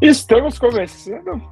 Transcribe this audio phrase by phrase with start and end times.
[0.00, 1.42] Estamos começando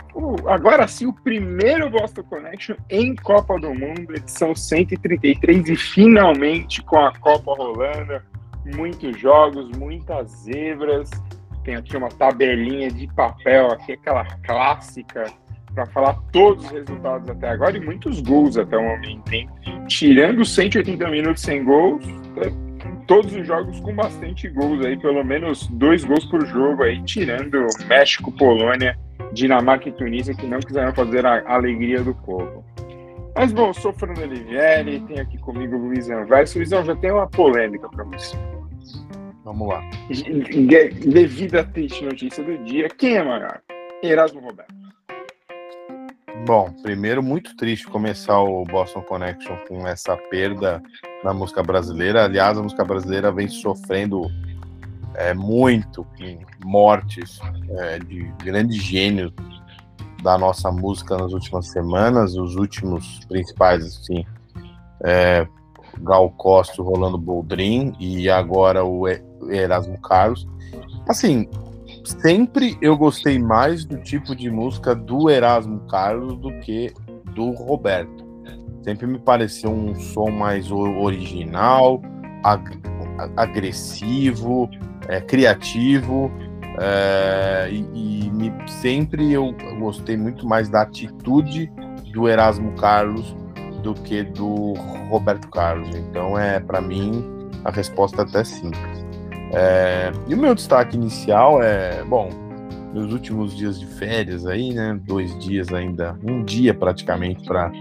[0.47, 6.97] agora sim o primeiro Boston Connection em Copa do Mundo, edição 133 e finalmente com
[6.97, 8.23] a Copa rolando,
[8.77, 11.11] muitos jogos, muitas zebras.
[11.65, 15.25] Tem aqui uma tabelinha de papel, aqui aquela clássica
[15.75, 19.51] para falar todos os resultados até agora e muitos gols até o momento, hein?
[19.89, 22.05] Tirando 180 minutos sem gols,
[23.07, 27.67] todos os jogos com bastante gols aí, pelo menos dois gols por jogo aí, tirando
[27.87, 28.99] México, Polônia,
[29.33, 32.65] Dinamarca e Tunísia, que não quiseram fazer a alegria do povo.
[33.35, 36.59] Mas bom, sou Fernando Olivieri, tem aqui comigo o Luiz Anverso.
[36.59, 38.37] Luizão, já tem uma polêmica para você.
[39.45, 39.83] Vamos lá.
[41.05, 43.61] Devido à triste notícia do dia, quem é maior?
[44.03, 44.75] Erasmo Roberto.
[46.47, 50.83] Bom, primeiro, muito triste começar o Boston Connection com essa perda
[51.23, 52.25] na música brasileira.
[52.25, 54.23] Aliás, a música brasileira vem sofrendo
[55.15, 57.39] é, muito com mortes
[57.71, 59.33] é, de grandes gênios
[60.23, 62.37] da nossa música nas últimas semanas.
[62.37, 64.25] Os últimos principais, assim,
[65.05, 65.47] é,
[66.01, 69.09] Gal Costa, Rolando Boldrin e agora o
[69.49, 70.47] Erasmo Carlos.
[71.09, 71.49] Assim,
[72.05, 76.93] sempre eu gostei mais do tipo de música do Erasmo Carlos do que
[77.35, 78.26] do Roberto.
[78.87, 82.01] Sempre me pareceu um som mais original,
[82.45, 82.79] ag
[83.37, 84.71] agressivo,
[85.09, 86.31] é, criativo.
[86.79, 91.69] É, e, e me, sempre eu gostei muito mais da atitude
[92.13, 93.35] do Erasmo Carlos
[93.83, 94.75] do que do
[95.11, 95.89] Roberto Carlos.
[95.97, 97.25] Então é para mim
[97.65, 99.05] a resposta é até simples.
[99.53, 102.29] É, e o meu destaque inicial é, bom,
[102.95, 104.97] meus últimos dias de férias aí, né?
[105.03, 107.73] Dois dias ainda, um dia praticamente para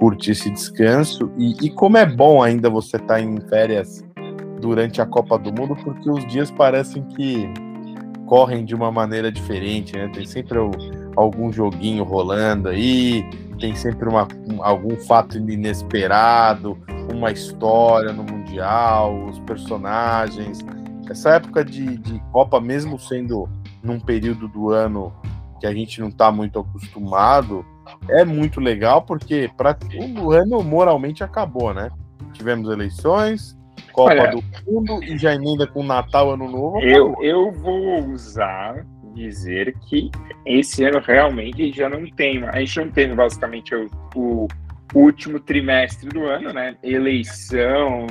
[0.00, 1.30] curtir esse descanso.
[1.38, 4.02] E, e, como é bom ainda você estar tá em férias
[4.60, 7.48] durante a Copa do Mundo, porque os dias parecem que
[8.26, 10.10] correm de uma maneira diferente, né?
[10.12, 10.70] Tem sempre o,
[11.16, 13.24] algum joguinho rolando aí,
[13.60, 16.78] tem sempre uma, um, algum fato inesperado,
[17.12, 20.64] uma história no Mundial, os personagens
[21.10, 23.48] essa época de, de Copa, mesmo sendo
[23.82, 25.12] num período do ano
[25.58, 27.66] que a gente não está muito acostumado,
[28.08, 29.76] é muito legal porque pra,
[30.22, 31.90] o ano moralmente acabou, né?
[32.32, 33.58] Tivemos eleições,
[33.92, 36.80] Copa Olha, do Mundo e já emenda com Natal, Ano Novo.
[36.80, 38.84] Eu, eu vou usar
[39.14, 40.10] dizer que
[40.46, 44.48] esse ano realmente já não tem, a gente não teve basicamente o, o
[44.94, 46.76] último trimestre do ano, né?
[46.82, 48.06] Eleição,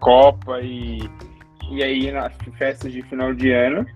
[0.00, 0.98] Copa e
[1.70, 3.86] e aí nas festas de final de ano,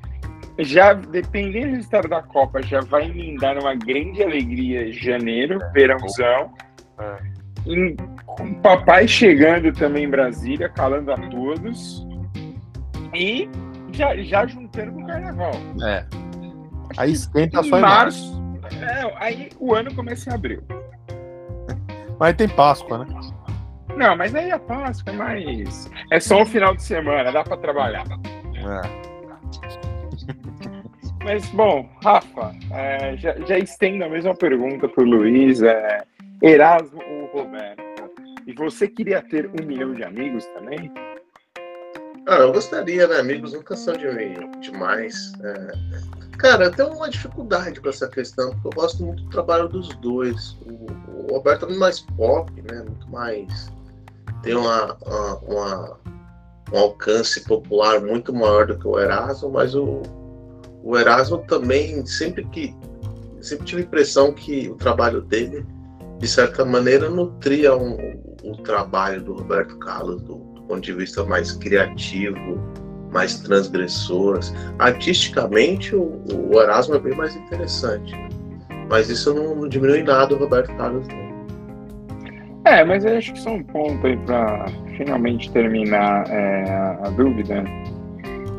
[0.59, 6.53] já dependendo do resultado da Copa, já vai emendar uma grande alegria janeiro, é, verãozão.
[6.99, 7.39] É.
[7.67, 7.97] E,
[8.27, 12.07] com o papai chegando também em Brasília, calando a todos.
[13.15, 13.49] E
[13.93, 15.53] já, já juntando com o carnaval.
[15.83, 16.05] É.
[16.97, 18.39] Aí esquenta só em março.
[18.81, 20.63] É, aí o ano começa em abril.
[22.19, 23.07] Mas tem Páscoa, né?
[23.97, 25.91] Não, mas aí a Páscoa é mais.
[26.13, 28.05] É só um final de semana, dá para trabalhar.
[28.55, 29.18] É.
[31.25, 35.63] Mas, bom, Rafa, é, já, já estendo a mesma pergunta para o Luiz.
[35.63, 36.03] É,
[36.43, 37.83] Erasmo ou Roberto?
[38.47, 40.91] E você queria ter um milhão de amigos também?
[42.27, 43.17] Ah, eu gostaria, né?
[43.19, 44.07] Amigos nunca são de,
[44.61, 45.33] demais.
[45.43, 46.29] É...
[46.39, 49.89] Cara, eu tenho uma dificuldade com essa questão, porque eu gosto muito do trabalho dos
[49.97, 50.53] dois.
[50.67, 50.87] O,
[51.25, 52.85] o Roberto é muito mais pop, né?
[52.87, 53.71] Muito mais
[54.43, 56.01] tem uma, uma, uma,
[56.73, 60.03] um alcance popular muito maior do que o Erasmo, mas o,
[60.83, 62.75] o Erasmo também, sempre que.
[63.41, 65.65] Sempre tive a impressão que o trabalho dele,
[66.19, 67.97] de certa maneira, nutria um,
[68.43, 72.61] o trabalho do Roberto Carlos, do, do ponto de vista mais criativo,
[73.13, 74.41] mais transgressor.
[74.81, 76.21] Artisticamente, o,
[76.51, 78.13] o Erasmo é bem mais interessante.
[78.91, 81.29] Mas isso não, não diminui nada o Roberto Carlos, não.
[82.65, 84.67] É, mas eu acho que só um ponto aí para
[84.99, 86.65] finalmente terminar é,
[87.03, 87.65] a dúvida.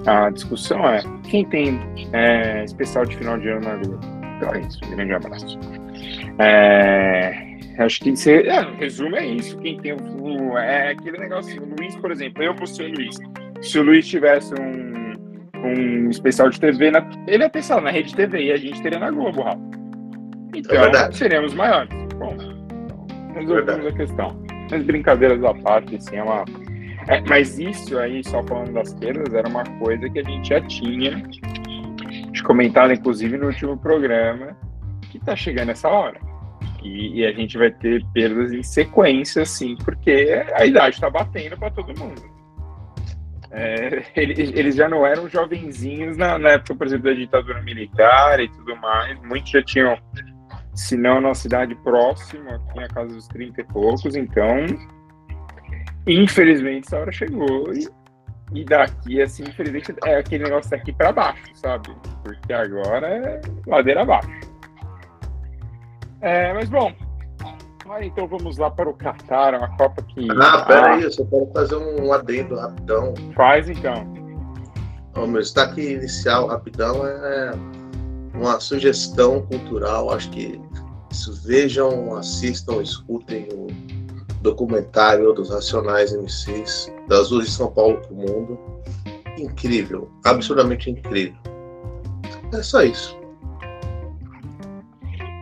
[0.07, 1.79] A discussão é quem tem
[2.13, 3.99] é, especial de final de ano na Lua.
[4.37, 5.59] Então é isso, um grande abraço.
[6.39, 9.57] É, acho que você, é, o resumo é isso.
[9.59, 11.61] Quem tem o, é aquele negócio.
[11.61, 13.17] O Luiz, por exemplo, eu vou ser o Luiz.
[13.61, 15.13] Se o Luiz tivesse um,
[15.61, 18.99] um especial de TV, na, ele ia pensar na rede TV e a gente teria
[18.99, 19.59] na Globo, Rafa.
[20.55, 21.93] Então, é seremos maiores.
[22.15, 22.35] Bom,
[23.35, 24.49] resolvemos a questão.
[24.69, 26.45] Mas brincadeiras à parte, assim, é uma.
[27.07, 30.61] É, mas isso aí, só falando das perdas, era uma coisa que a gente já
[30.61, 31.23] tinha
[32.43, 34.55] comentado, inclusive, no último programa,
[35.11, 36.19] que tá chegando essa hora.
[36.83, 41.57] E, e, a gente vai ter perdas em sequência, assim, porque a idade tá batendo
[41.57, 42.21] para todo mundo.
[43.51, 48.39] É, eles, eles já não eram jovenzinhos na, na, época, por exemplo, da ditadura militar
[48.39, 49.19] e tudo mais.
[49.21, 49.97] Muitos já tinham,
[50.79, 54.15] se não na cidade próxima, aqui na casa dos 30 e poucos.
[54.15, 54.65] Então,
[56.07, 57.73] infelizmente, essa hora chegou.
[57.73, 57.89] E,
[58.53, 61.89] e daqui, assim, infelizmente, é aquele negócio daqui para baixo, sabe?
[62.23, 64.29] Porque agora é ladeira abaixo.
[66.21, 66.93] É, mas bom,
[67.89, 70.27] ah, então vamos lá para o Qatar, uma Copa que.
[70.41, 73.13] Ah, peraí, eu só quero fazer um adendo rapidão.
[73.35, 74.07] Faz então.
[75.15, 77.51] O meu destaque inicial, rapidão, é
[78.33, 80.11] uma sugestão cultural.
[80.11, 80.59] Acho que
[81.43, 83.67] vejam, assistam, escutem o
[84.41, 88.59] documentário dos Racionais MCs, das ruas de São Paulo para o mundo.
[89.37, 91.35] Incrível, absurdamente incrível.
[92.53, 93.17] É só isso.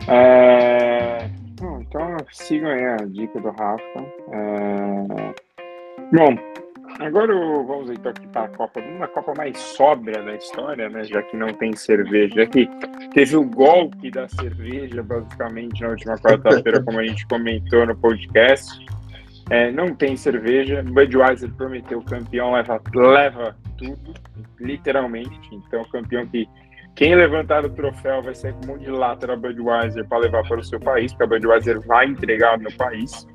[0.08, 1.30] É...
[1.60, 4.06] então sigam aí a dica do Rafa.
[4.32, 5.34] É...
[6.12, 6.34] Bom,
[6.98, 11.04] agora vamos então aqui para a Copa, uma Copa mais sóbria da história, né?
[11.04, 12.68] Já que não tem cerveja aqui.
[13.12, 18.86] Teve o golpe da cerveja, basicamente, na última quarta-feira, como a gente comentou no podcast.
[19.50, 20.82] É, não tem cerveja.
[20.82, 24.14] Budweiser prometeu campeão leva, leva tudo,
[24.60, 25.38] literalmente.
[25.52, 26.46] Então, campeão que
[26.94, 30.42] quem levantar o troféu vai sair com um monte de lata da Budweiser para levar
[30.46, 33.26] para o seu país, porque a Budweiser vai entregar no país.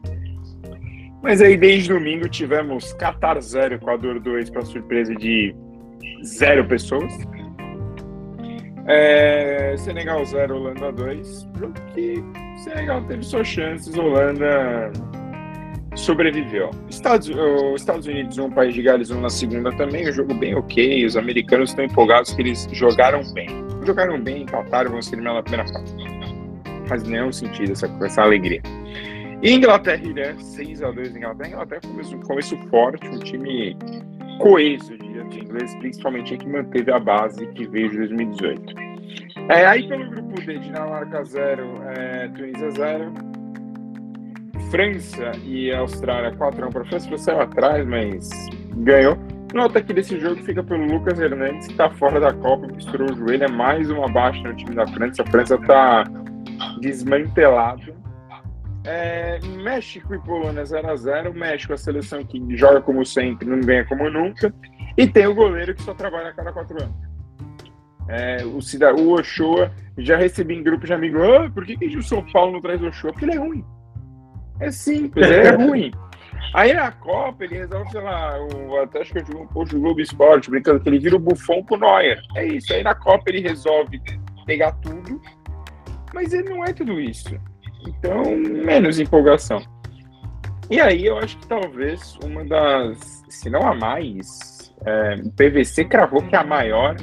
[1.24, 5.56] Mas aí, desde domingo, tivemos Qatar 0, Equador 2, para surpresa de
[6.22, 7.14] zero pessoas.
[8.86, 11.48] É, Senegal 0, Holanda 2.
[11.58, 11.74] Jogo
[12.62, 14.92] Senegal teve suas chances, Holanda
[15.96, 16.72] sobreviveu.
[16.90, 20.56] Estados, os Estados Unidos, um país de Gales, um na segunda também, um jogo bem
[20.56, 21.06] ok.
[21.06, 23.48] Os americanos estão empolgados que eles jogaram bem.
[23.86, 25.96] Jogaram bem, empataram, vão se eliminar na primeira fase.
[26.86, 28.62] Faz nenhum sentido essa, essa alegria.
[29.44, 31.50] E Inglaterra e Irã, 6x2 Inglaterra.
[31.50, 33.78] Inglaterra começou um começo forte, um time
[34.40, 38.74] coeso, diria de inglês, principalmente que manteve a base que veio de 2018.
[39.50, 41.62] É, aí pelo grupo D, Dinamarca 0,
[41.98, 43.14] é, Tunísia 0,
[44.72, 47.10] França e Austrália 4x1 para a França.
[47.10, 48.30] Você saiu atrás, mas
[48.78, 49.18] ganhou.
[49.54, 53.16] Nota que desse jogo fica pelo Lucas Hernandes, que está fora da Copa, misturou o
[53.16, 53.44] joelho.
[53.44, 55.22] É mais uma baixa no time da França.
[55.22, 56.06] A França está
[56.80, 58.03] desmantelada.
[58.86, 61.34] É, México e Polônia 0x0.
[61.34, 64.54] México, a seleção que joga como sempre, não ganha como nunca.
[64.98, 66.96] E tem o goleiro que só trabalha a cada quatro anos.
[68.08, 71.98] É, o, Cida, o Ochoa, já recebi em grupo de amigos, ah, por que, que
[71.98, 73.12] o São Paulo não traz o Ochoa?
[73.14, 73.66] Porque ele é ruim.
[74.60, 75.92] É simples, é ruim.
[76.54, 80.80] Aí na Copa ele resolve, sei lá, o Atlético de um posto Globo Esporte, brincando
[80.80, 82.22] que ele vira o bufão pro Neuer.
[82.36, 82.72] É isso.
[82.74, 84.00] Aí na Copa ele resolve
[84.46, 85.20] pegar tudo,
[86.14, 87.40] mas ele não é tudo isso.
[87.88, 89.62] Então, menos empolgação.
[90.70, 95.86] E aí eu acho que talvez uma das, se não a mais, é, o PVC
[95.86, 96.96] cravou que é a maior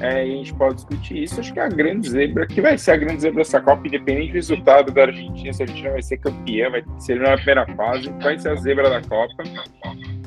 [0.00, 1.40] é, a gente pode discutir isso.
[1.40, 4.28] Acho que é a grande zebra, que vai ser a grande zebra dessa Copa, independente
[4.28, 8.12] do resultado da Argentina, se a Argentina vai ser campeã, vai ser na primeira fase,
[8.22, 9.42] vai ser a zebra da Copa.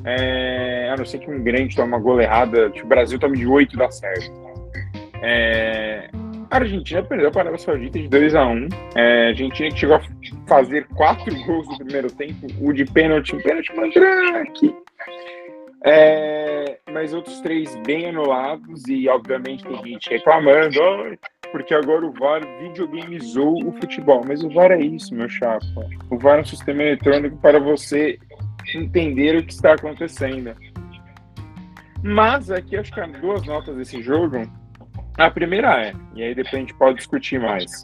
[0.06, 3.38] É, a não ser que um grande tome uma gola errada, tipo, o Brasil tome
[3.38, 4.32] de 8 dá certo.
[5.22, 5.89] É,
[6.52, 9.80] a Argentina perdeu para a Arábia Saudita de 2 a 1 é, A Argentina que
[9.80, 10.02] chegou a
[10.48, 14.76] fazer 4 gols no primeiro tempo, o de pênalti, um pênalti mandrake.
[15.86, 20.80] É, mas outros três bem anulados e, obviamente, tem gente reclamando,
[21.52, 24.22] porque agora o VAR videogameizou o futebol.
[24.28, 25.66] Mas o VAR é isso, meu chapa.
[26.10, 28.20] O VAR é um sistema eletrônico para você
[28.76, 30.54] entender o que está acontecendo.
[32.04, 34.42] Mas aqui acho que há duas notas desse jogo.
[35.20, 37.84] A primeira é, e aí depois a gente pode discutir mais.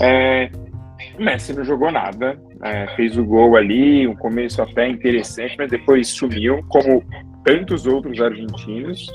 [0.00, 0.50] É,
[1.18, 6.08] Messi não jogou nada, é, fez o gol ali, um começo até interessante, mas depois
[6.08, 7.04] sumiu, como
[7.44, 9.06] tantos outros argentinos.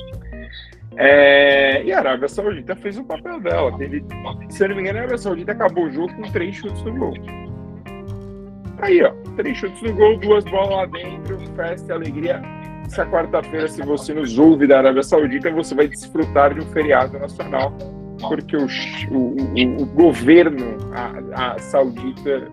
[0.95, 3.75] É, e a Arábia Saudita fez o papel dela.
[3.79, 4.05] Teve,
[4.50, 6.93] se eu não me engano, a Arábia Saudita acabou o jogo com três chutes no
[6.93, 7.13] gol.
[8.77, 12.41] Aí, ó, três chutes no gol, duas bolas lá dentro, festa e alegria.
[12.86, 17.18] Essa quarta-feira, se você nos ouve da Arábia Saudita, você vai desfrutar de um feriado
[17.18, 17.74] nacional,
[18.22, 18.68] porque o,
[19.12, 22.50] o, o, governo, a, a saudita,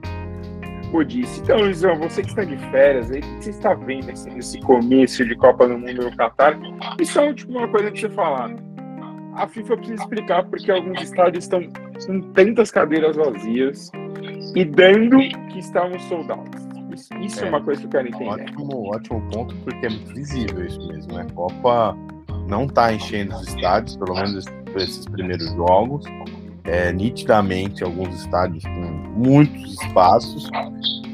[0.92, 1.40] o disse.
[1.40, 4.60] Então, Luizão, você que está de férias, aí, o que você está vendo assim, nesse
[4.60, 6.58] começo de Copa do Mundo no Catar?
[6.98, 8.54] Isso é tipo, uma coisa que você falar.
[9.34, 11.62] A FIFA precisa explicar porque alguns estádios estão
[12.06, 13.90] com tantas cadeiras vazias
[14.54, 16.71] e dando que estavam soldados.
[16.94, 18.30] Isso, isso é, é, uma coisa que eu quero entender.
[18.30, 21.14] Ótimo, ótimo ponto, porque é visível isso mesmo.
[21.14, 21.26] Né?
[21.28, 21.96] A Copa
[22.48, 24.44] não está enchendo os estádios, pelo menos
[24.76, 26.04] esses primeiros jogos
[26.64, 28.80] é, nitidamente alguns estádios com
[29.16, 30.48] muitos espaços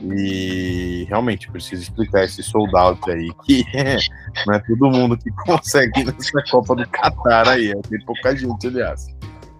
[0.04, 3.64] E realmente preciso explicar esse sold out aí, que
[4.46, 8.66] não é todo mundo que consegue nessa Copa do Catar aí, é, tem pouca gente,
[8.66, 9.06] aliás.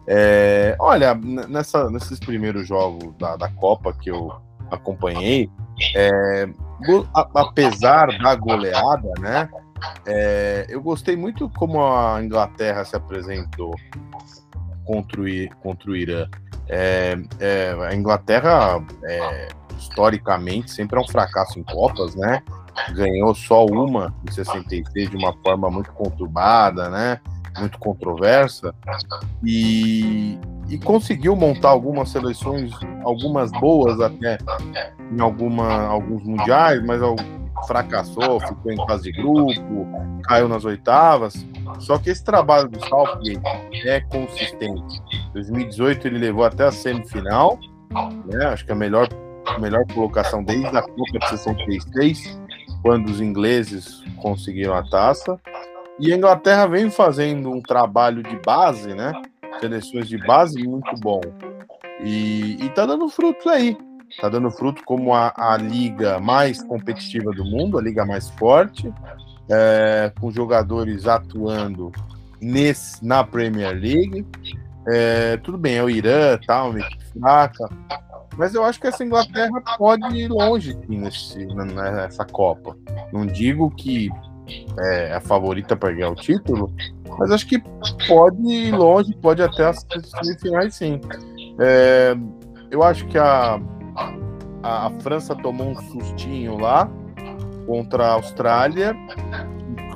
[0.07, 4.33] É, olha, nessa, nesses primeiros jogos da, da Copa que eu
[4.71, 5.51] acompanhei,
[5.95, 6.49] é,
[7.35, 9.49] apesar da goleada, né?
[10.07, 13.75] É, eu gostei muito como a Inglaterra se apresentou
[14.85, 15.25] contra o,
[15.61, 16.29] contra o Irã.
[16.69, 22.43] É, é, a Inglaterra, é, historicamente, sempre é um fracasso em Copas, né?
[22.91, 27.21] Ganhou só uma em 66 de uma forma muito conturbada, né?
[27.59, 28.75] Muito controversa.
[29.45, 30.39] E,
[30.69, 32.73] e conseguiu montar algumas seleções,
[33.05, 34.39] algumas boas até
[35.11, 37.01] em alguma, alguns mundiais, mas
[37.67, 39.87] fracassou, ficou em fase de grupo,
[40.25, 41.47] caiu nas oitavas.
[41.81, 43.41] Só que esse trabalho do Southgate
[43.87, 45.03] é consistente.
[45.33, 47.59] 2018 ele levou até a semifinal,
[48.27, 48.47] né?
[48.47, 49.09] Acho que a melhor,
[49.47, 52.41] a melhor colocação desde a Copa de 66,
[52.83, 55.39] quando os ingleses conseguiram a taça.
[55.99, 59.13] E a Inglaterra vem fazendo um trabalho de base, né?
[59.61, 61.21] Seleções de base muito bom.
[62.05, 63.77] E, e tá dando frutos aí
[64.11, 68.93] está dando fruto como a, a, liga mais competitiva do mundo, a liga mais forte,
[69.49, 71.93] é, com jogadores atuando
[72.41, 74.27] nesse, na Premier League.
[74.87, 77.69] É, tudo bem, é o Irã, tal, equipe fraca,
[78.37, 82.77] mas eu acho que essa Inglaterra pode ir longe nesse, nessa Copa.
[83.13, 84.09] Não digo que
[84.79, 86.73] é a favorita para ganhar o título,
[87.19, 87.59] mas acho que
[88.07, 89.85] pode ir longe, pode até as
[90.23, 91.01] semifinais sim.
[91.59, 92.17] É,
[92.71, 93.61] eu acho que a,
[94.63, 96.89] a, a França tomou um sustinho lá
[97.67, 98.97] contra a Austrália.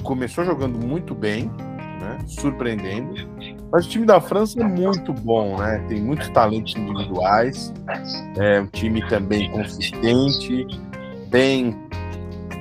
[0.02, 1.50] Começou jogando muito bem,
[2.00, 2.18] né?
[2.26, 3.14] surpreendendo.
[3.70, 5.82] Mas o time da França é muito bom, né?
[5.88, 7.72] Tem muitos talentos individuais.
[8.38, 10.66] É um time também consistente,
[11.28, 11.74] bem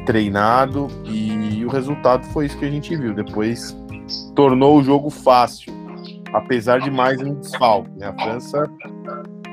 [0.06, 3.14] treinado e o resultado foi isso que a gente viu.
[3.14, 3.76] Depois
[4.36, 5.74] tornou o jogo fácil,
[6.34, 7.90] apesar de mais um desfalque.
[7.98, 8.08] Né?
[8.08, 8.64] A França,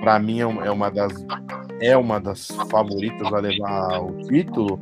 [0.01, 1.13] para mim, é uma das
[1.81, 4.81] é uma das favoritas a levar o título,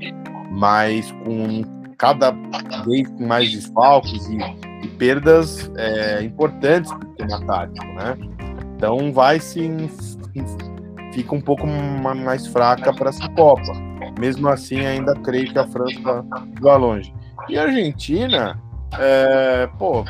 [0.50, 1.62] mas com
[1.98, 2.30] cada
[2.86, 4.38] vez mais desfalques e,
[4.82, 8.16] e perdas é, importantes tema tático, né?
[8.76, 9.68] Então vai se
[11.12, 13.72] fica um pouco mais fraca para essa Copa.
[14.18, 16.24] Mesmo assim, ainda creio que a França
[16.60, 17.14] vai longe.
[17.48, 18.60] E a Argentina,
[18.98, 20.04] é, pô,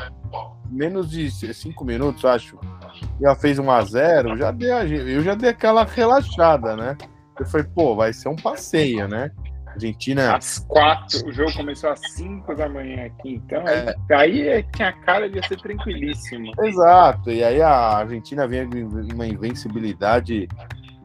[0.69, 2.57] menos de cinco minutos, acho,
[3.21, 6.97] já fez 1 a 0 já dei, eu já dei aquela relaxada, né?
[7.39, 9.31] Eu falei, pô, vai ser um passeio, né?
[9.77, 10.35] Argentina.
[10.35, 13.95] Às quatro, o jogo começou às 5 da manhã aqui, então é.
[14.11, 16.51] aí, aí tinha cara de ser tranquilíssimo.
[16.63, 18.67] Exato, e aí a Argentina vem
[19.13, 20.47] uma invencibilidade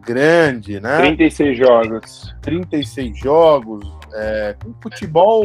[0.04, 0.98] grande, né?
[0.98, 2.34] 36 jogos.
[2.42, 5.44] 36 jogos, é, com futebol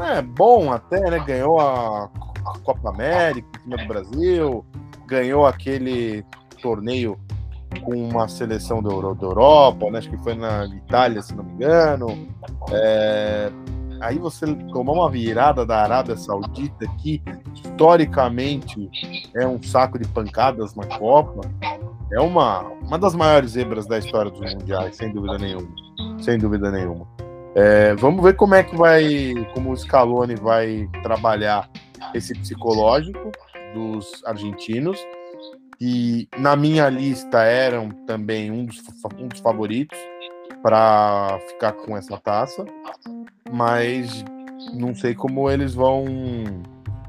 [0.00, 1.18] é, bom até, né?
[1.26, 4.66] Ganhou a, a Copa América em cima do Brasil,
[5.06, 6.24] ganhou aquele
[6.62, 7.18] torneio
[7.82, 9.98] com uma seleção da, da Europa, né?
[9.98, 12.28] acho que foi na Itália, se não me engano.
[12.70, 13.50] É...
[14.00, 17.20] Aí você tomar uma virada da Arábia Saudita, que
[17.52, 18.88] historicamente
[19.34, 21.40] é um saco de pancadas na Copa,
[22.12, 25.68] é uma, uma das maiores zebras da história dos mundiais, sem dúvida nenhuma.
[26.20, 27.06] Sem dúvida nenhuma.
[27.54, 31.68] É, vamos ver como é que vai, como o Scaloni vai trabalhar
[32.14, 33.30] esse psicológico
[33.74, 34.98] dos argentinos,
[35.78, 38.82] que na minha lista eram também um dos,
[39.18, 39.98] um dos favoritos
[40.62, 42.64] para ficar com essa taça,
[43.50, 44.24] mas
[44.72, 46.04] não sei como eles vão.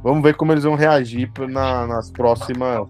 [0.04, 2.88] Vamos ver como eles vão reagir na, nas próximas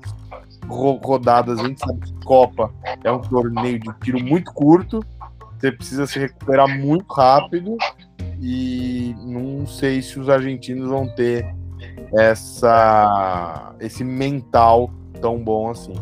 [0.69, 1.59] rodadas.
[1.59, 2.71] A gente sabe que Copa
[3.03, 5.03] é um torneio de tiro muito curto,
[5.59, 7.77] você precisa se recuperar muito rápido
[8.41, 11.45] e não sei se os argentinos vão ter
[12.17, 14.89] essa esse mental
[15.21, 15.93] tão bom assim.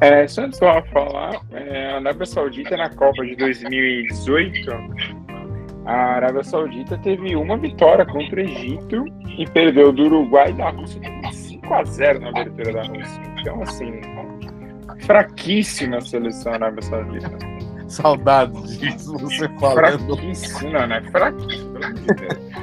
[0.00, 4.70] É, só antes de falar, é, a Arábia Saudita na Copa de 2018,
[5.84, 9.04] a Arábia Saudita teve uma vitória contra o Egito
[9.36, 11.00] e perdeu do Uruguai da Rússia
[11.32, 13.27] 5 a 0 na abertura da Rússia.
[13.40, 14.00] Então, assim,
[15.04, 17.30] fraquíssima a seleção Arábia Saudita.
[17.88, 20.14] Saudades disso, você falando.
[20.16, 21.02] Fraquíssima, né?
[21.10, 21.80] Fraquíssima,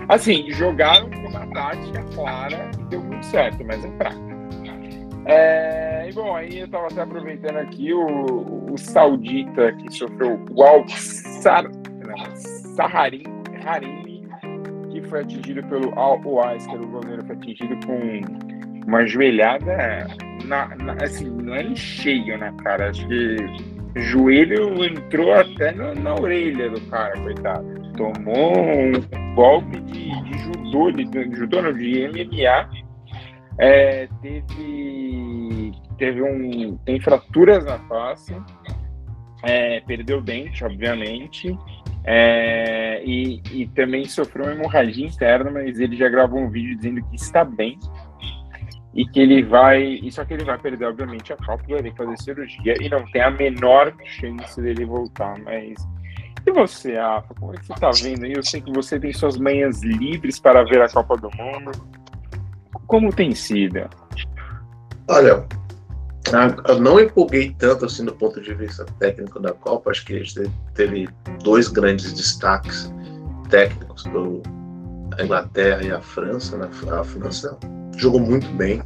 [0.08, 4.36] Assim, jogaram com uma tática clara e deu muito certo, mas é fraco.
[5.26, 10.64] É, e bom, aí eu estava até aproveitando aqui o, o saudita que sofreu o
[10.64, 10.86] Al
[12.76, 13.24] Saharim,
[13.66, 14.28] Harimi,
[14.92, 18.55] que foi atingido pelo Al Oais, que era o goleiro, foi atingido com
[18.86, 20.08] uma joelhada,
[20.46, 23.38] na, na, assim, não é em cheio na cara, acho que
[23.96, 27.66] joelho entrou até na, na orelha do cara, coitado.
[27.94, 32.70] Tomou um golpe de, de judô, de, de judô não, de MMA.
[33.58, 38.36] É, teve teve um tem fraturas na face,
[39.44, 41.58] é, perdeu o dente, obviamente,
[42.04, 47.02] é, e, e também sofreu uma hemorragia interna, mas ele já gravou um vídeo dizendo
[47.06, 47.80] que está bem
[48.96, 50.00] e que ele vai.
[50.10, 53.30] Só que ele vai perder, obviamente, a Copa, vai fazer cirurgia e não tem a
[53.30, 55.38] menor chance dele voltar.
[55.44, 55.76] Mas.
[56.48, 58.26] E você, Afa, como é que você tá vendo?
[58.26, 61.72] Eu sei que você tem suas manhãs livres para ver a Copa do Mundo.
[62.88, 63.90] Como tem sido?
[65.08, 65.44] Olha,
[66.68, 69.90] eu não empolguei tanto assim do ponto de vista técnico da Copa.
[69.90, 71.10] Acho que a gente teve
[71.44, 72.94] dois grandes destaques
[73.50, 74.04] técnicos
[75.18, 76.58] a Inglaterra e a França.
[76.58, 76.70] Né?
[76.92, 77.58] A França
[77.98, 78.82] jogou muito bem.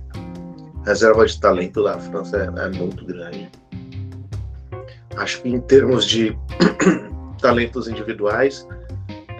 [0.84, 3.50] A reserva de talento da França é, é muito grande.
[5.18, 6.38] Acho que em termos de
[7.42, 8.68] talentos individuais,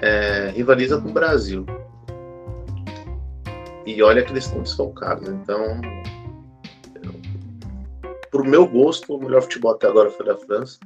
[0.02, 1.66] é, rivaliza com o Brasil.
[3.86, 5.28] E olha que eles estão desfalcados.
[5.30, 5.82] Então,
[8.30, 10.80] pro meu gosto, o melhor futebol até agora foi da França.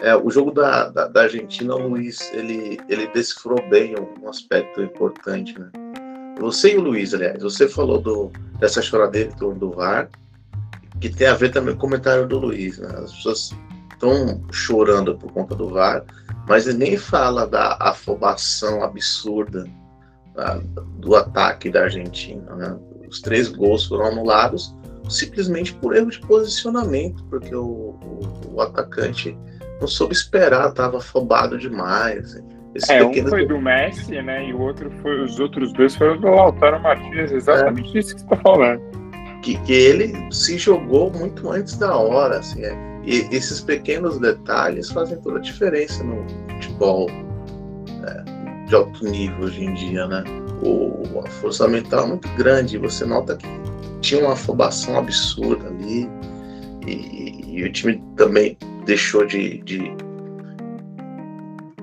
[0.00, 4.80] É, o jogo da, da, da, Argentina, o Luiz, ele, ele decifrou bem um, aspecto
[4.80, 5.70] importante, né?
[6.38, 10.08] Você e o Luiz, aliás, você falou do, dessa choradeira do, do VAR,
[11.00, 12.88] que tem a ver também com o comentário do Luiz, né?
[12.96, 13.50] As pessoas
[13.92, 16.04] estão chorando por conta do VAR,
[16.46, 19.64] mas ele nem fala da afobação absurda
[20.34, 20.60] tá?
[20.98, 22.78] do ataque da Argentina, né?
[23.08, 24.72] Os três gols foram anulados
[25.08, 29.36] simplesmente por erro de posicionamento, porque o, o, o atacante
[29.80, 32.40] não soube esperar, estava afobado demais.
[32.74, 34.48] Esse é, um foi do Messi, né?
[34.48, 38.00] E o outro foi, os outros dois foram do Lautaro Martins, exatamente é.
[38.00, 38.80] isso que você está falando.
[39.42, 42.64] Que, que ele se jogou muito antes da hora, assim.
[42.64, 42.76] É.
[43.04, 49.64] E esses pequenos detalhes fazem toda a diferença no futebol é, de alto nível hoje
[49.64, 50.22] em dia, né?
[50.62, 53.48] O, a força mental é muito grande, você nota que
[54.00, 56.08] tinha uma afobação absurda ali.
[56.86, 58.56] E, e o time também
[58.88, 59.92] deixou de, de,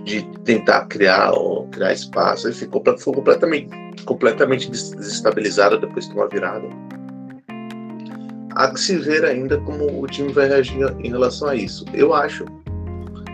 [0.04, 2.48] de, tentar criar ou criar espaço.
[2.48, 6.68] Ele ficou, ficou completamente, completamente desestabilizado depois de uma virada.
[8.56, 11.86] Há que se ver ainda como o time vai reagir em relação a isso.
[11.94, 12.46] Eu acho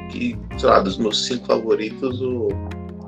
[0.10, 2.50] que, sei lá, dos meus cinco favoritos, o,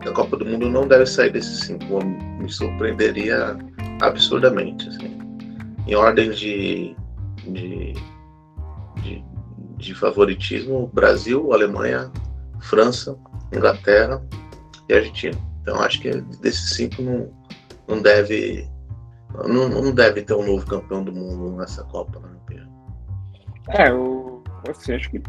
[0.05, 2.03] a Copa do Mundo não deve sair desses cinco.
[2.05, 3.57] Me surpreenderia
[4.01, 4.87] absurdamente.
[4.89, 5.23] Assim
[5.87, 6.95] em ordem de,
[7.45, 7.93] de,
[9.01, 9.23] de,
[9.83, 12.11] de favoritismo, Brasil, Alemanha,
[12.61, 13.17] França,
[13.51, 14.23] Inglaterra
[14.89, 15.37] e Argentina.
[15.61, 17.31] Então acho que desses cinco não,
[17.87, 18.67] não deve
[19.47, 22.33] não, não deve ter um novo campeão do mundo nessa Copa, na.
[23.69, 25.21] É, eu assim, acho que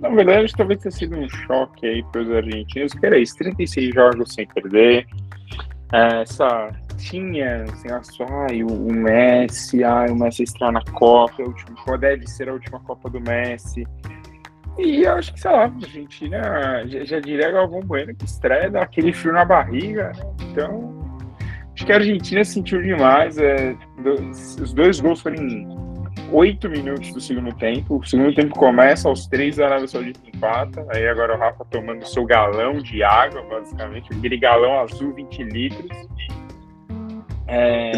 [0.00, 3.94] na verdade talvez tenha sido um choque aí para os argentinos, que era isso, 36
[3.94, 5.06] jogos sem perder,
[5.92, 6.70] é, essa
[7.02, 11.98] tinha, assim, ah, só, ai, o, Messi, ai, o Messi estrear na Copa, é última,
[11.98, 13.84] deve ser a última Copa do Messi.
[14.78, 18.70] E eu acho que, sei lá, a Argentina já, já diria Galvão Bueno que estreia
[18.70, 20.22] dá aquele frio na barriga, né?
[20.50, 21.18] Então,
[21.74, 23.36] acho que a Argentina sentiu demais.
[23.36, 25.68] É, dois, os dois gols foram em
[26.32, 27.98] oito minutos do segundo tempo.
[27.98, 30.86] O segundo tempo começa aos três da Arábia Saudita empata.
[30.88, 36.08] Aí agora o Rafa tomando seu galão de água, basicamente, aquele galão azul, 20 litros.
[37.54, 37.92] É,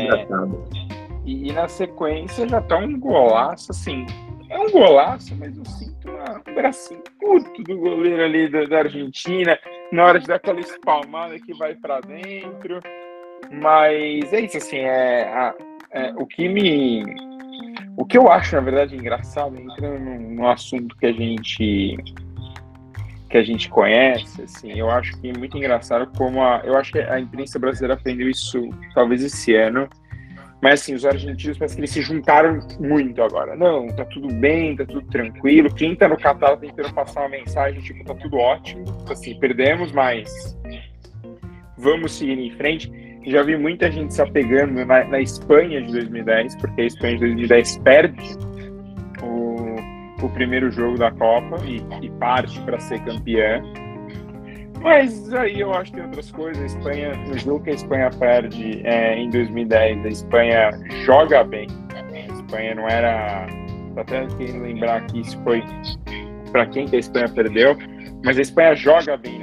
[1.24, 4.04] e, e, na sequência já tá um golaço, assim.
[4.50, 8.78] É um golaço, mas eu sinto uma, um bracinho curto do goleiro ali da, da,
[8.78, 9.56] Argentina,
[9.92, 12.80] na hora de dar aquela espalmada que vai para dentro.
[13.52, 15.54] Mas é isso, assim, é,
[15.92, 17.04] é, o que me.
[17.96, 21.96] O que eu acho, na verdade, engraçado, entrando no assunto que a gente
[23.34, 26.92] que a gente conhece, assim, eu acho que é muito engraçado como a, eu acho
[26.92, 29.88] que a imprensa brasileira aprendeu isso talvez esse ano,
[30.62, 33.56] mas assim, os argentinos parece que eles se juntaram muito agora.
[33.56, 35.74] Não, tá tudo bem, tá tudo tranquilo.
[35.74, 38.84] Quem tá no Catar tá tentando passar uma mensagem, tipo, tá tudo ótimo.
[39.10, 40.56] Assim, perdemos, mas
[41.76, 42.88] vamos seguir em frente.
[43.26, 47.20] Já vi muita gente se apegando na, na Espanha de 2010, porque a Espanha de
[47.20, 48.53] 2010 perde
[50.26, 53.62] o primeiro jogo da Copa e, e parte para ser campeã.
[54.80, 56.62] Mas aí eu acho que tem outras coisas.
[56.62, 60.70] A Espanha, no jogo que a Espanha perde é, em 2010, a Espanha
[61.04, 61.68] joga bem.
[61.94, 63.46] A Espanha não era.
[63.94, 65.62] Tô até querendo lembrar aqui se foi
[66.52, 67.76] para quem que a Espanha perdeu,
[68.24, 69.40] mas a Espanha joga bem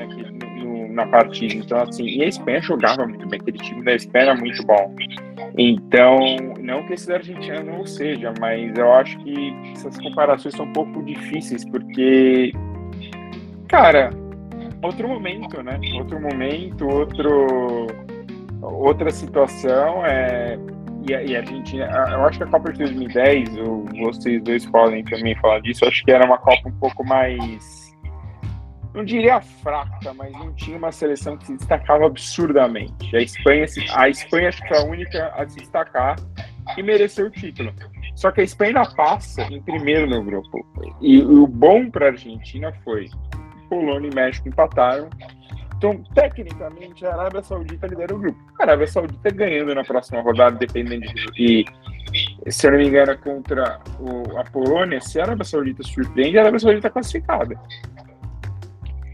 [0.58, 1.56] no, na partida.
[1.56, 4.96] Então, assim, e a Espanha jogava muito bem, aquele time da Espanha era muito bom.
[5.58, 6.20] Então,
[6.60, 10.74] não que esse da Argentina não seja, mas eu acho que essas comparações são um
[10.74, 12.54] pouco difíceis, porque,
[13.68, 14.12] cara,
[14.82, 15.80] outro momento, né?
[15.96, 17.88] Outro momento, outro,
[18.62, 20.06] outra situação.
[20.06, 20.58] É,
[21.08, 23.50] e, a, e a Argentina, eu acho que a Copa de 2010,
[24.04, 27.81] vocês dois podem também falar disso, acho que era uma Copa um pouco mais
[28.94, 33.16] não diria fraca, mas não tinha uma seleção que se destacava absurdamente.
[33.16, 36.16] A Espanha, a Espanha acho que foi a única a se destacar
[36.78, 37.74] e mereceu o título.
[38.16, 40.66] Só que a Espanha passa em primeiro no grupo.
[41.02, 43.10] E o bom para a Argentina foi
[43.70, 45.10] Polônia e México empataram.
[45.78, 48.40] Então, tecnicamente, a Arábia Saudita lidera o grupo.
[48.60, 51.66] A Arábia Saudita ganhando na próxima rodada, dependendo de.
[52.50, 56.42] Se eu não me engano, contra o, a Polônia, se a Arábia Saudita surpreende, a
[56.42, 57.60] Arábia Saudita é classificada.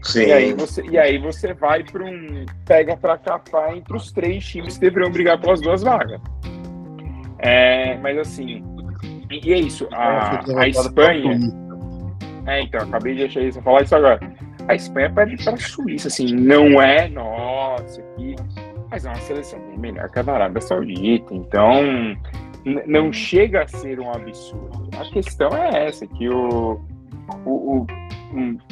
[0.08, 0.26] Sim.
[0.26, 4.44] E aí você, e aí você vai para um pega para capar entre os três
[4.44, 6.20] times que deveriam brigar pelas duas vagas.
[7.40, 8.64] É, mas assim,
[9.30, 9.86] e é isso.
[9.92, 11.38] A, a Espanha.
[12.46, 14.18] É, então, acabei de achar isso, falar isso agora.
[14.66, 18.34] A Espanha perde para a Suíça, assim, não é nossa aqui,
[18.90, 21.34] mas é uma seleção bem melhor que a da Arábia Saudita.
[21.34, 21.82] Então,
[22.86, 24.88] não chega a ser um absurdo.
[24.98, 26.80] A questão é essa, que o,
[27.44, 27.86] o, o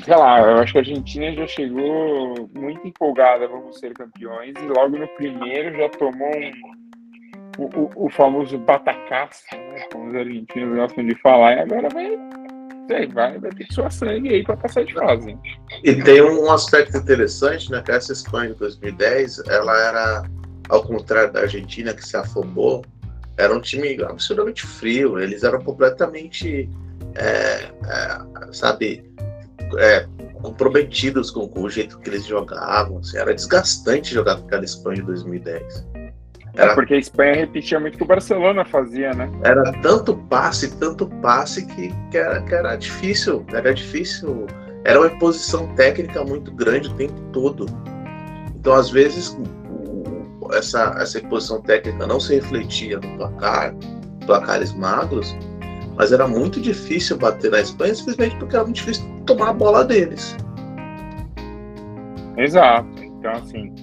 [0.04, 4.66] sei lá, eu acho que a Argentina já chegou muito empolgada, vamos ser campeões, e
[4.66, 6.76] logo no primeiro já tomou um,
[7.58, 13.38] o, o, famoso batacaço, né, como os argentinos gostam de falar, e agora vai, vai,
[13.38, 15.36] vai ter suar sangue aí para passar de fase.
[15.82, 20.22] E tem um aspecto interessante, né, que essa Espanha de 2010, ela era,
[20.68, 22.84] ao contrário da Argentina, que se afobou,
[23.38, 26.68] era um time absolutamente frio, eles eram completamente,
[27.14, 29.04] é, é, sabe,
[29.78, 30.06] é,
[30.42, 32.98] comprometidos com, com, o jeito que eles jogavam.
[32.98, 35.86] Assim, era desgastante jogar com aquela Espanha de 2010.
[35.94, 36.12] É,
[36.56, 39.30] era, é porque a Espanha repetia muito o que o Barcelona fazia, né?
[39.42, 43.44] Era tanto passe, tanto passe que, que, era, que era difícil.
[43.52, 44.46] Era difícil.
[44.84, 47.66] Era uma imposição técnica muito grande o tempo todo.
[48.54, 49.36] Então, às vezes,
[50.52, 53.74] essa, essa imposição técnica não se refletia no placar,
[54.26, 55.36] placares magros,
[55.96, 59.84] mas era muito difícil bater na Espanha simplesmente porque era muito difícil tomar a bola
[59.84, 60.36] deles.
[62.36, 63.02] Exato.
[63.02, 63.74] Então, assim,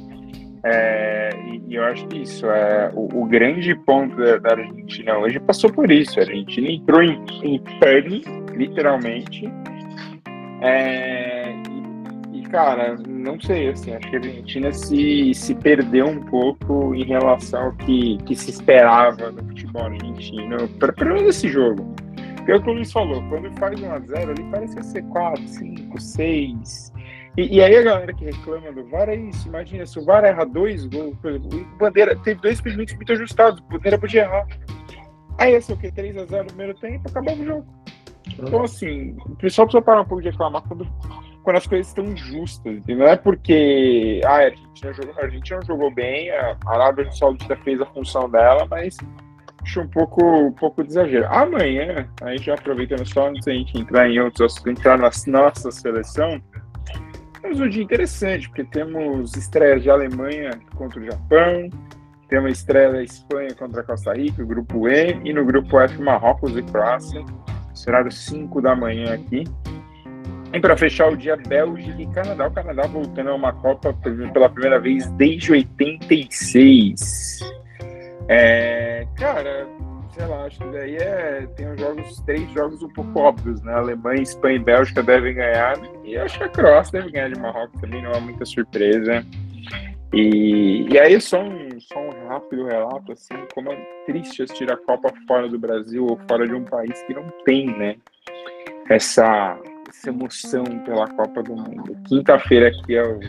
[0.66, 5.18] é, e, e, eu acho que isso é o, o grande ponto da, da, Argentina
[5.18, 6.20] hoje passou por isso.
[6.20, 8.24] A Argentina entrou em, em pane,
[8.56, 9.52] literalmente.
[10.62, 11.54] É,
[12.32, 17.04] e, cara, não sei, assim, acho que a Argentina se, se perdeu um pouco em
[17.04, 21.93] relação ao que, que se esperava no futebol argentino, pelo menos esse jogo.
[22.48, 26.94] É o que o Luiz falou, quando faz 1x0 ali parece ser 4, 5, 6.
[27.38, 29.48] E, e, aí a galera que reclama do VAR é isso.
[29.48, 33.64] Imagina, se o VAR erra dois gols, o Bandeira teve dois experimentos muito ajustados, o
[33.64, 34.48] Bandeira podia errar.
[35.38, 35.92] Aí ia ser o quê?
[35.92, 37.66] 3x0 no primeiro tempo, acabava o jogo.
[38.28, 40.88] Então, assim, o pessoal precisa parar um pouco de reclamar quando,
[41.44, 42.82] quando as coisas estão justas.
[42.88, 47.56] E não é porque ah, a, Argentina jogou, a Argentina jogou bem, a Arábia Saudita
[47.58, 48.98] fez a função dela, mas
[49.64, 51.26] acho um pouco, um pouco de exagero.
[51.28, 55.72] Amanhã, a gente já aproveitando só antes da gente entrar em outros entrar na nossa
[55.72, 56.42] seleção,
[57.42, 61.70] temos um dia interessante, porque temos estreias de Alemanha contra o Japão,
[62.30, 66.56] temos estreia da Espanha contra a Costa Rica, grupo E, e no grupo F, Marrocos
[66.58, 67.24] e Croácia,
[67.72, 69.44] às 5 da manhã aqui.
[70.54, 72.48] E para fechar o dia, Bélgica e Canadá.
[72.48, 73.92] O Canadá voltando a uma Copa
[74.32, 77.40] pela primeira vez desde 86.
[78.28, 79.68] É, cara,
[80.14, 83.74] sei lá, acho que daí é, tem os jogos, três jogos um pouco óbvios, né?
[83.74, 87.80] Alemanha, Espanha e Bélgica devem ganhar, e acho que a Croácia deve ganhar de Marrocos
[87.82, 89.26] também, não é muita surpresa.
[90.14, 94.78] E, e aí só um, só um rápido relato, assim, como é triste assistir a
[94.78, 97.96] Copa fora do Brasil ou fora de um país que não tem, né?
[98.90, 99.58] Essa,
[99.90, 101.98] essa emoção pela Copa do Mundo.
[102.08, 103.20] Quinta-feira aqui é o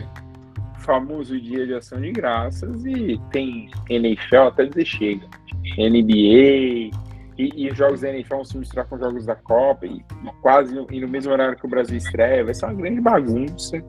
[0.85, 5.27] famoso dia de ação de graças e tem NFL até dizer chega.
[5.77, 6.91] NBA
[7.37, 9.97] e, e os jogos da NFL vão se misturar com os jogos da Copa e,
[9.97, 12.45] e quase no, e no mesmo horário que o Brasil estreia.
[12.45, 13.83] Vai ser uma grande bagunça.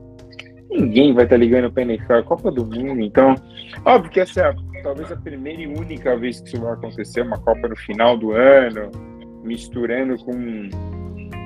[0.69, 2.99] Ninguém vai estar ligando para a NFL, a Copa do Mundo.
[2.99, 3.35] Então,
[3.85, 7.37] óbvio que essa é talvez a primeira e única vez que isso vai acontecer, uma
[7.39, 8.91] Copa no final do ano,
[9.43, 10.69] misturando com,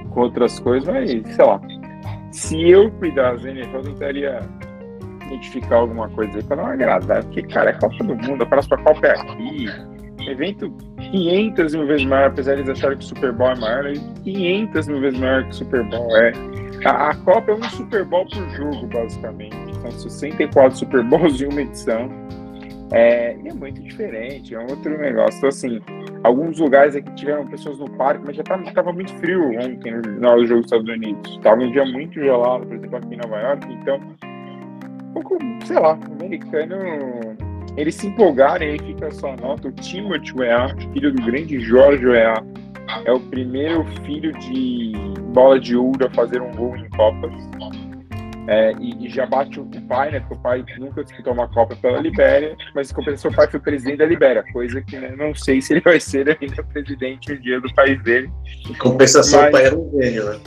[0.10, 1.62] com outras coisas, mas sei lá.
[2.32, 4.40] Se eu cuidasse da NFL, eu tentaria
[5.32, 8.78] identificar alguma coisa aí para não agradar, porque, cara, é Copa do Mundo, a próxima
[8.78, 9.66] Copa é aqui.
[10.28, 10.72] Evento
[11.12, 14.88] 500 mil vezes maior, apesar de eles acharem que o Super Bowl é maior, 500
[14.88, 16.32] mil vezes maior que o Super Bowl é.
[16.86, 19.56] A, a Copa é um Super Bowl por jogo, basicamente.
[19.82, 22.10] são 64 Super Bowls em uma edição.
[22.92, 25.38] É, e é muito diferente, é um outro negócio.
[25.38, 25.80] Então, assim,
[26.24, 30.42] alguns lugares aqui tiveram pessoas no parque, mas já estava muito frio ontem no hora
[30.42, 31.32] do jogo dos Estados Unidos.
[31.32, 33.74] Estava um dia muito gelado, por exemplo, aqui em Nova York.
[33.74, 34.00] Então,
[35.66, 36.76] sei lá, o americano,
[37.78, 39.68] eles se empolgaram e aí fica a sua nota.
[39.68, 42.44] O Timothy Weah, filho do grande Jorge Weah,
[43.06, 44.94] é o primeiro filho de
[45.34, 47.32] bola de ouro a fazer um gol em Copas.
[48.48, 50.20] É, e, e, já bate o pai, né?
[50.20, 53.60] Porque o pai nunca disputou uma Copa pela Libéria, mas em compensação, o pai foi
[53.60, 57.40] presidente da Libéria, coisa que né, não sei se ele vai ser ainda presidente um
[57.40, 58.30] dia do país dele.
[58.68, 60.40] Em compensação, mas, o pai era um gênio, né?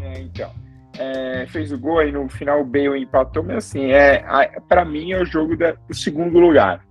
[0.00, 0.50] É, então.
[0.98, 4.22] É, fez o gol aí no final o Bale empatou, mas assim, é,
[4.68, 6.84] para mim é o jogo da, do segundo lugar.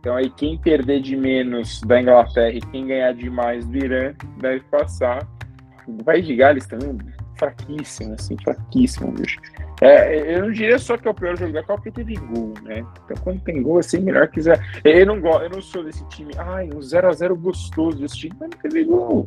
[0.00, 4.14] Então aí quem perder de menos da Inglaterra e quem ganhar de mais do Irã
[4.38, 5.26] deve passar.
[5.86, 6.98] O País de Gales também
[7.36, 9.40] fraquíssimo, assim, fraquíssimo, bicho.
[9.80, 12.54] É, eu não diria só que é o pior jogo da Copa porque teve gol,
[12.62, 12.84] né?
[13.04, 14.60] Então quando tem gol, assim, melhor que zero.
[14.84, 18.50] Eu não, gosto, eu não sou desse time, ai, um 0x0 gostoso desse time, mas
[18.50, 19.26] não teve gol.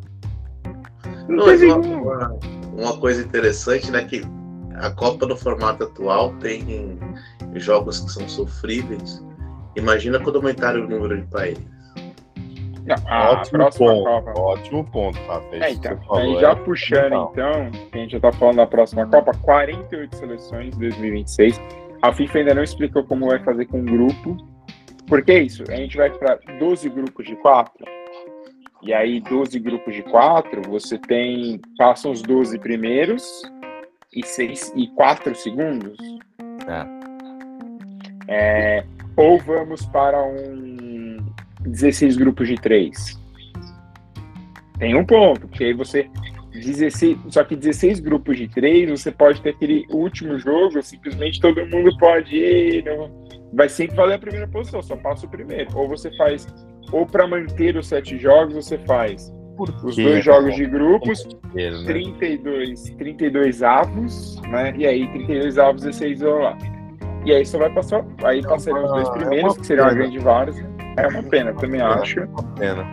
[1.28, 2.40] Não, não teve gol.
[2.80, 4.22] Uma, coisa interessante, né, que
[4.76, 6.98] a Copa no formato atual tem
[7.54, 9.22] jogos que são sofríveis
[9.76, 11.64] Imagina quando aumentarem o número de países.
[12.84, 14.40] Não, ótimo, ponto, Copa.
[14.40, 15.40] ótimo ponto, tá?
[15.52, 19.32] É, então, aí já é puxando, então, a gente já tá falando da próxima Copa,
[19.42, 21.60] 48 seleções 2026.
[22.02, 24.36] A FIFA ainda não explicou como vai fazer com o grupo.
[25.06, 27.84] Porque é isso, a gente vai para 12 grupos de 4.
[28.82, 31.60] E aí, 12 grupos de 4, você tem.
[31.76, 33.42] Passam os 12 primeiros
[34.14, 35.98] e, seis, e 4 segundos.
[36.66, 37.00] É.
[38.32, 38.84] É,
[39.16, 41.18] ou vamos para um
[41.60, 43.20] 16 grupos de 3?
[44.78, 46.08] Tem um ponto, porque aí você
[46.52, 51.66] 16, só que 16 grupos de 3, você pode ter aquele último jogo, simplesmente todo
[51.66, 53.10] mundo pode ir, não,
[53.52, 55.70] vai sempre valer a primeira posição, só passa o primeiro.
[55.76, 56.46] Ou você faz,
[56.92, 59.32] ou para manter os sete jogos, você faz
[59.84, 64.72] os dois jogos de grupos, 32, 32 avos, né?
[64.76, 66.58] E aí 32 avos, 16 vão lá.
[67.24, 68.04] E aí só vai passar.
[68.24, 70.68] Aí passarão os dois é primeiros, é que seriam a grande várzea.
[70.96, 72.20] É uma pena, também é acho.
[72.20, 72.86] É uma pena.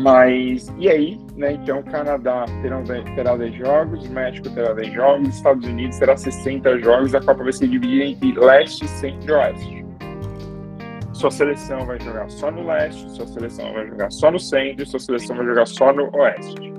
[0.00, 1.52] Mas, e aí, né?
[1.52, 2.82] Então, Canadá terão,
[3.14, 7.52] terá 10 jogos, México terá 10 jogos, Estados Unidos terá 60 jogos, a Copa vai
[7.52, 9.81] ser dividida entre leste, centro e oeste.
[11.22, 14.98] Sua seleção vai jogar só no leste, sua seleção vai jogar só no centro, sua
[14.98, 16.72] seleção vai jogar só no oeste.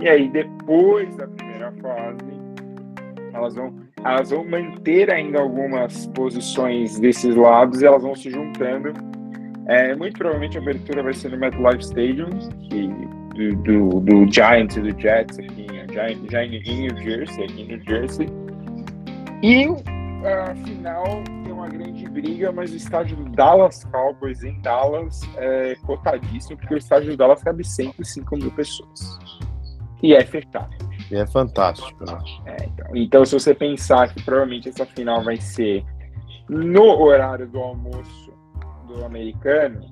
[0.00, 2.24] E aí, depois da primeira fase,
[3.34, 3.74] elas vão
[4.04, 8.92] elas vão manter ainda algumas posições desses lados e elas vão se juntando.
[9.66, 12.30] É, muito provavelmente a abertura vai ser no MetLife Stadium,
[12.70, 12.86] que,
[13.34, 17.66] do, do, do Giants e do Jets aqui em, Giant, em New Jersey, aqui em
[17.66, 18.28] New Jersey.
[19.42, 19.66] E
[20.24, 21.24] a final
[21.66, 26.78] uma grande briga, mas o estádio do Dallas Cowboys em Dallas é cotadíssimo, porque o
[26.78, 29.18] estádio do Dallas cabe 105 mil pessoas.
[30.02, 30.70] E é fechado.
[31.10, 32.04] E é fantástico.
[32.04, 32.18] Né?
[32.46, 35.84] É, então, então, se você pensar que provavelmente essa final vai ser
[36.48, 38.32] no horário do almoço
[38.86, 39.84] do americano,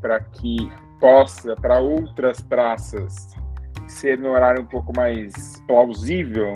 [0.00, 0.56] para que
[0.98, 3.34] possa, para outras praças,
[3.86, 6.52] ser no horário um pouco mais plausível,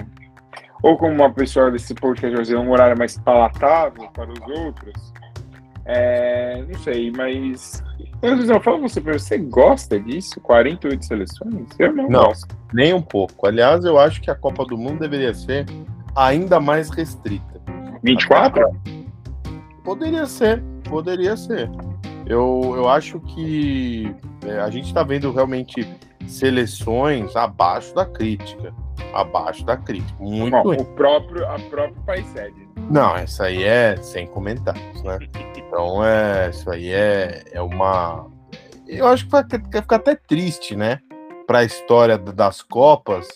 [0.83, 5.13] ou como uma pessoa desse podcast dizer, um horário mais palatável para os outros,
[5.85, 7.83] é, não sei, mas
[8.23, 10.41] eu falo você, você gosta disso?
[10.41, 11.69] 48 seleções?
[11.79, 12.57] Eu não, não gosto.
[12.73, 13.47] Nem um pouco.
[13.47, 15.65] Aliás, eu acho que a Copa do Mundo deveria ser
[16.15, 17.61] ainda mais restrita.
[18.03, 18.65] 24?
[19.85, 21.71] Poderia ser, poderia ser.
[22.27, 24.13] Eu, eu acho que
[24.45, 25.87] é, a gente está vendo realmente
[26.27, 28.75] seleções abaixo da crítica.
[29.13, 30.23] Abaixo da crítica.
[30.23, 32.67] Muito Bom, o próprio, a próprio país sede.
[32.91, 35.19] Não, essa aí é sem comentários, né?
[35.57, 38.31] Então, é, isso aí é, é uma.
[38.87, 41.01] Eu acho que vai, vai ficar até triste, né?
[41.47, 43.27] Para a história das Copas,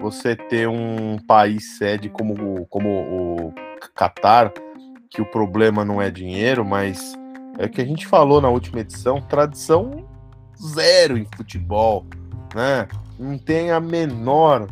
[0.00, 3.54] você ter um país sede como, como o
[3.94, 4.52] Catar,
[5.10, 7.14] que o problema não é dinheiro, mas
[7.58, 10.06] é o que a gente falou na última edição: tradição
[10.62, 12.06] zero em futebol,
[12.54, 12.88] né?
[13.18, 14.66] Não tem a menor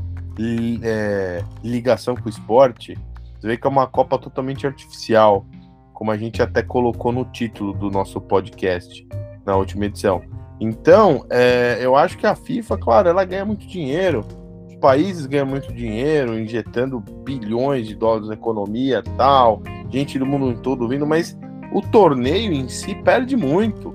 [0.82, 2.98] é, ligação com o esporte.
[3.38, 5.46] Você vê que é uma Copa totalmente artificial,
[5.92, 9.06] como a gente até colocou no título do nosso podcast
[9.44, 10.22] na última edição.
[10.60, 14.24] Então, é, eu acho que a FIFA, claro, ela ganha muito dinheiro,
[14.68, 20.58] os países ganham muito dinheiro, injetando bilhões de dólares na economia tal, gente do mundo
[20.60, 21.36] todo vindo, mas
[21.72, 23.94] o torneio em si perde muito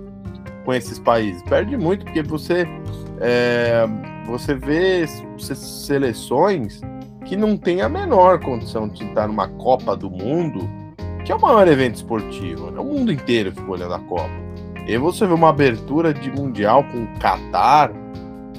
[0.65, 2.67] com esses países, perde muito, porque você,
[3.21, 3.85] é,
[4.29, 5.05] você vê
[5.37, 6.81] seleções
[7.25, 10.67] que não tem a menor condição de estar numa Copa do Mundo,
[11.25, 12.79] que é o maior evento esportivo, né?
[12.79, 14.29] O mundo inteiro ficou olhando a Copa.
[14.87, 17.91] E você vê uma abertura de Mundial com o Qatar,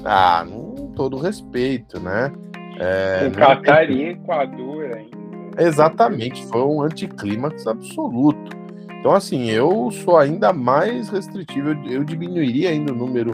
[0.05, 2.31] ah, com todo respeito, né?
[2.79, 3.97] É, com Qatar tem...
[3.97, 5.21] e Equador ainda.
[5.57, 8.57] Exatamente, foi um anticlímax absoluto.
[8.99, 13.31] Então, assim, eu sou ainda mais restritivo, eu diminuiria ainda o número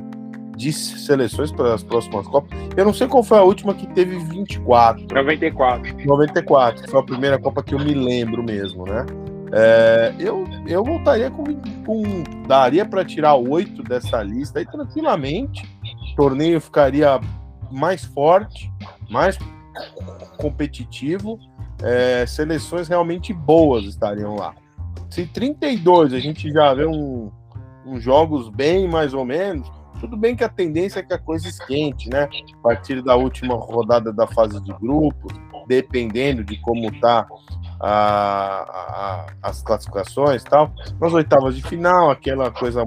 [0.58, 2.58] de seleções para as próximas Copas.
[2.76, 5.06] Eu não sei qual foi a última que teve 24.
[5.14, 6.06] 94.
[6.06, 9.06] 94, que foi a primeira Copa que eu me lembro mesmo, né?
[9.54, 11.44] É, eu, eu voltaria com,
[11.86, 15.64] com daria para tirar oito dessa lista aí tranquilamente.
[16.12, 17.20] O torneio ficaria
[17.72, 18.72] mais forte,
[19.10, 19.38] mais
[20.38, 21.40] competitivo.
[21.84, 24.56] É, seleções realmente boas estariam lá.
[25.10, 27.32] Se 32 a gente já vê um,
[27.86, 31.48] uns jogos bem mais ou menos, tudo bem que a tendência é que a coisa
[31.48, 32.30] esquente, né?
[32.60, 35.34] A partir da última rodada da fase de grupos,
[35.68, 37.28] dependendo de como tá
[37.80, 40.72] a, a, as classificações e tal.
[41.00, 42.84] Nas oitavas de final, aquela coisa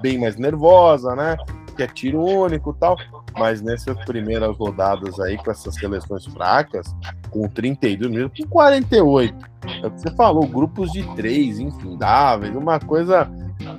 [0.00, 1.36] bem mais nervosa, né?
[1.74, 2.96] Que é tiro único e tal.
[3.38, 6.94] Mas nessas primeiras rodadas aí, com essas seleções fracas,
[7.30, 9.52] com 32 minutos, com 48.
[9.82, 13.30] É o que você falou, grupos de três, infindáveis, uma coisa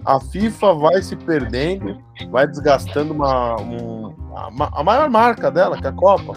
[0.05, 1.97] a FIFA vai se perdendo,
[2.29, 6.33] vai desgastando uma, um, a, a, maior marca dela, que é a Copa.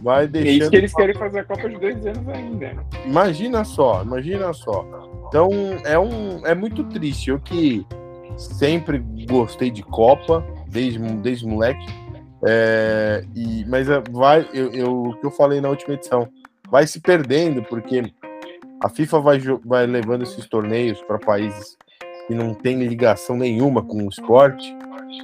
[0.00, 0.48] Vai deixando...
[0.48, 2.74] É isso que eles querem fazer a Copa de dois anos ainda.
[2.74, 2.84] Né?
[3.06, 4.84] Imagina só, imagina só.
[5.28, 5.48] Então
[5.84, 7.30] é, um, é muito triste.
[7.30, 7.86] Eu que
[8.36, 11.86] sempre gostei de Copa, desde, desde moleque.
[12.44, 16.28] É, e, mas é, vai, eu, eu, o que eu falei na última edição,
[16.68, 18.12] vai se perdendo, porque
[18.82, 21.76] a FIFA vai, vai levando esses torneios para países
[22.26, 24.76] que não tem ligação nenhuma com o esporte,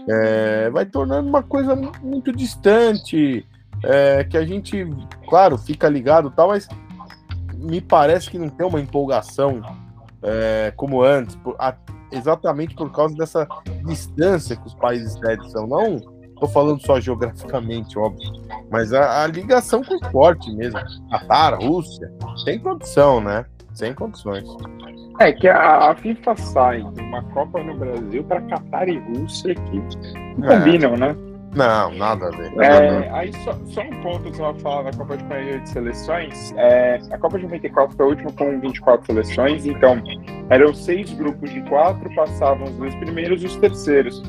[0.09, 3.45] é, vai tornando uma coisa muito distante,
[3.83, 4.87] é, que a gente,
[5.29, 6.69] claro, fica ligado tal, mas
[7.55, 9.61] me parece que não tem uma empolgação
[10.23, 11.75] é, como antes, por, a,
[12.11, 13.47] exatamente por causa dessa
[13.85, 15.67] distância que os países sedes são.
[15.67, 18.31] Não estou falando só geograficamente, óbvio,
[18.71, 20.81] mas a, a ligação com o esporte mesmo.
[21.11, 22.13] Qatar, Rússia,
[22.45, 23.45] tem condição, né?
[23.75, 24.45] Sem condições.
[25.21, 29.55] É que a, a FIFA sai de uma Copa no Brasil para Catar e Rússia
[29.55, 29.83] que
[30.37, 30.59] não é.
[30.59, 31.17] combinam, né?
[31.59, 32.53] Não, nada a ver.
[32.61, 35.69] É, aí só, só, um ponto que você vai falar da Copa de Maioria de
[35.69, 36.55] Seleções.
[36.57, 40.01] É, a Copa de 94 foi a última com 24 seleções, então
[40.51, 44.23] eram seis grupos de quatro, passavam os dois primeiros e os terceiros.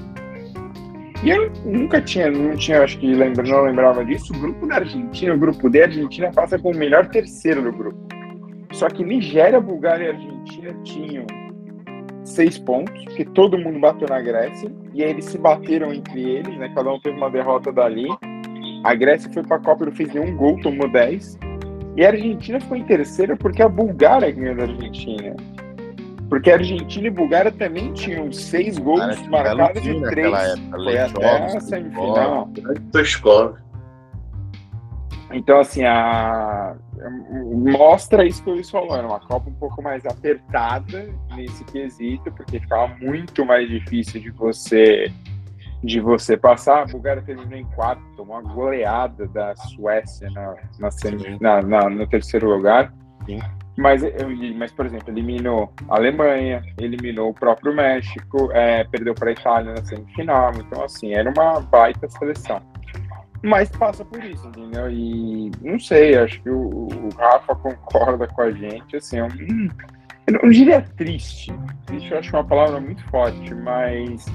[1.23, 4.33] E eu nunca tinha, não tinha, acho que lembra, não lembrava disso.
[4.33, 7.71] O grupo da Argentina, o grupo D, a Argentina passa com o melhor terceiro do
[7.71, 7.99] grupo.
[8.71, 11.27] Só que Nigéria, Bulgária e Argentina tinham
[12.29, 16.57] seis pontos, que todo mundo bateu na Grécia, e aí eles se bateram entre eles,
[16.57, 16.71] né?
[16.75, 18.07] Cada um teve uma derrota dali.
[18.83, 21.37] A Grécia foi para a Copa e não fez nenhum gol, tomou 10.
[21.97, 25.35] E a Argentina ficou em terceira porque a Bulgária ganhou da Argentina.
[26.29, 30.31] Porque a Argentina e a Bulgária também tinham seis gols marcados em três.
[30.83, 32.49] Foi até a semifinal.
[35.31, 36.75] Então, assim, a...
[37.53, 42.59] mostra isso que eu estou falando, uma Copa um pouco mais apertada nesse quesito, porque
[42.59, 45.11] ficava muito mais difícil de você
[45.81, 46.83] de você passar.
[46.83, 50.89] A Bulgária terminou em quarto, tomou uma goleada da Suécia na, na,
[51.39, 52.93] na, na no terceiro lugar.
[53.25, 53.39] Sim.
[53.77, 54.01] Mas,
[54.57, 59.73] mas, por exemplo, eliminou a Alemanha, eliminou o próprio México, é, perdeu para a Itália
[59.73, 60.51] na semifinal.
[60.55, 62.61] Então, assim, era uma baita seleção.
[63.41, 64.89] Mas passa por isso, entendeu?
[64.89, 69.69] E não sei, acho que o, o Rafa concorda com a gente, assim, é um,
[70.27, 71.51] eu não diria triste,
[71.85, 74.25] triste eu acho uma palavra muito forte, mas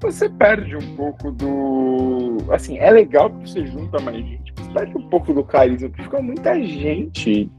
[0.00, 2.36] você perde um pouco do.
[2.52, 6.02] Assim, é legal que você junta mais gente, você perde um pouco do carisma, porque
[6.02, 7.50] fica muita gente.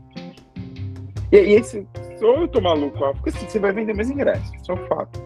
[1.32, 1.88] E, e esse,
[2.20, 5.20] sou eu tô maluco, porque assim, você vai vender mais ingressos, isso é um fato.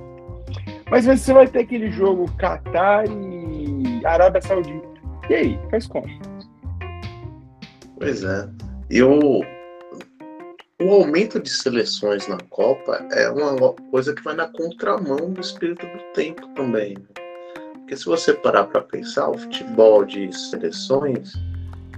[0.89, 4.88] Mas você vai ter aquele jogo Qatar e Arábia Saudita.
[5.29, 6.07] E aí, faz como?
[7.99, 8.49] Pois é.
[8.89, 9.41] E o,
[10.81, 13.55] o aumento de seleções na Copa é uma
[13.91, 16.95] coisa que vai na contramão do espírito do tempo também.
[16.95, 17.05] Né?
[17.73, 21.33] Porque se você parar para pensar, o futebol de seleções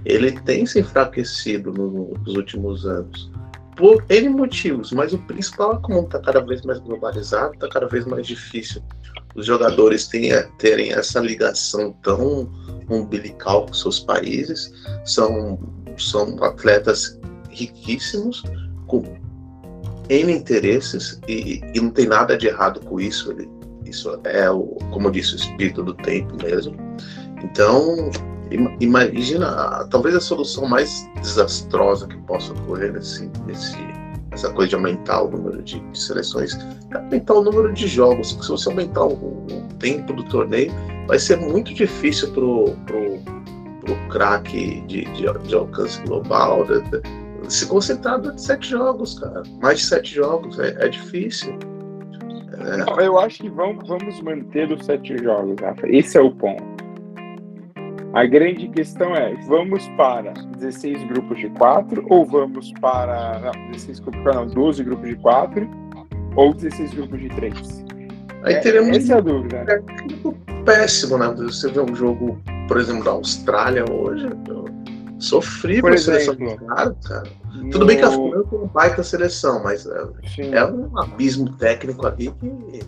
[0.04, 3.30] ele tem se enfraquecido nos últimos anos
[3.76, 7.86] por N motivos, mas o principal é como está cada vez mais globalizado, está cada
[7.86, 8.82] vez mais difícil
[9.34, 12.50] os jogadores tenha, terem essa ligação tão
[12.88, 14.72] umbilical com seus países.
[15.04, 15.58] São,
[15.96, 17.18] são atletas
[17.50, 18.42] riquíssimos,
[18.86, 19.02] com
[20.08, 23.30] N interesses, e, e não tem nada de errado com isso.
[23.32, 23.48] Ele,
[23.86, 26.76] isso é, o, como eu disse, o espírito do tempo mesmo.
[27.42, 28.10] Então,
[28.80, 33.78] Imagina, talvez a solução mais desastrosa que possa ocorrer nesse, nesse,
[34.32, 36.58] essa coisa de aumentar o número de, de seleções
[36.90, 38.30] é aumentar o número de jogos.
[38.30, 40.72] Se você aumentar o, o tempo do torneio,
[41.06, 43.18] vai ser muito difícil pro, pro,
[43.80, 49.42] pro craque de, de, de, alcance global de, se concentrar em sete jogos, cara.
[49.60, 51.58] Mais de sete jogos é, é difícil.
[52.98, 53.04] É.
[53.04, 55.88] Eu acho que vamos, vamos manter os sete jogos, Rafa.
[55.88, 56.71] Esse é o ponto.
[58.12, 63.40] A grande questão é: vamos para 16 grupos de 4 ou vamos para.
[63.40, 65.70] Não, 16 grupos, não, 12 grupos de 4
[66.36, 67.84] ou 16 grupos de 3?
[68.44, 68.96] Aí teremos.
[68.96, 69.64] Essa é a dúvida.
[69.68, 71.28] É péssimo, né?
[71.36, 74.28] Você vê um jogo, por exemplo, da Austrália hoje.
[75.18, 77.30] Sofri por seleção cara, cara.
[77.54, 77.70] No...
[77.70, 82.06] Tudo bem que a França é uma baita seleção, mas é, é um abismo técnico
[82.06, 82.80] ali que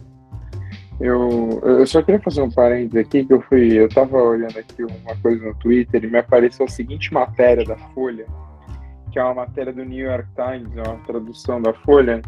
[1.05, 4.83] eu, eu só queria fazer um parênteses aqui, que eu fui, eu tava olhando aqui
[4.83, 8.25] uma coisa no Twitter e me apareceu a seguinte matéria da Folha,
[9.13, 12.23] que é uma matéria do New York Times, é uma tradução da Folha.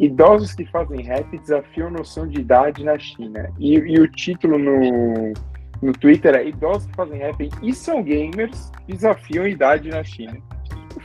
[0.00, 3.52] Idosos que fazem rap desafiam noção de idade na China.
[3.56, 5.32] E, e o título no,
[5.80, 10.36] no Twitter é Idosos que fazem rap e são gamers desafiam idade na China.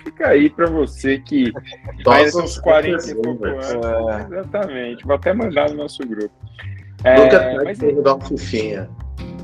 [0.03, 1.53] Fica aí para você que
[2.31, 3.65] são uns 40 e pouco anos.
[3.71, 4.39] É.
[4.39, 5.05] Exatamente.
[5.05, 6.33] Vou até mandar no nosso grupo.
[7.03, 7.77] É, Nunca mas...
[7.77, 8.89] dar uma fofinha.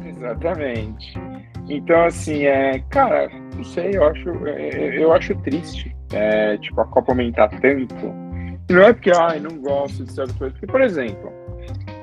[0.05, 1.14] Exatamente.
[1.70, 6.86] Então, assim, é, cara, não sei, eu acho, é, eu acho triste, é, tipo, a
[6.86, 7.95] Copa aumentar tanto.
[8.70, 10.57] Não é porque, ai, não gosto de certas coisas.
[10.57, 11.32] Porque, por exemplo,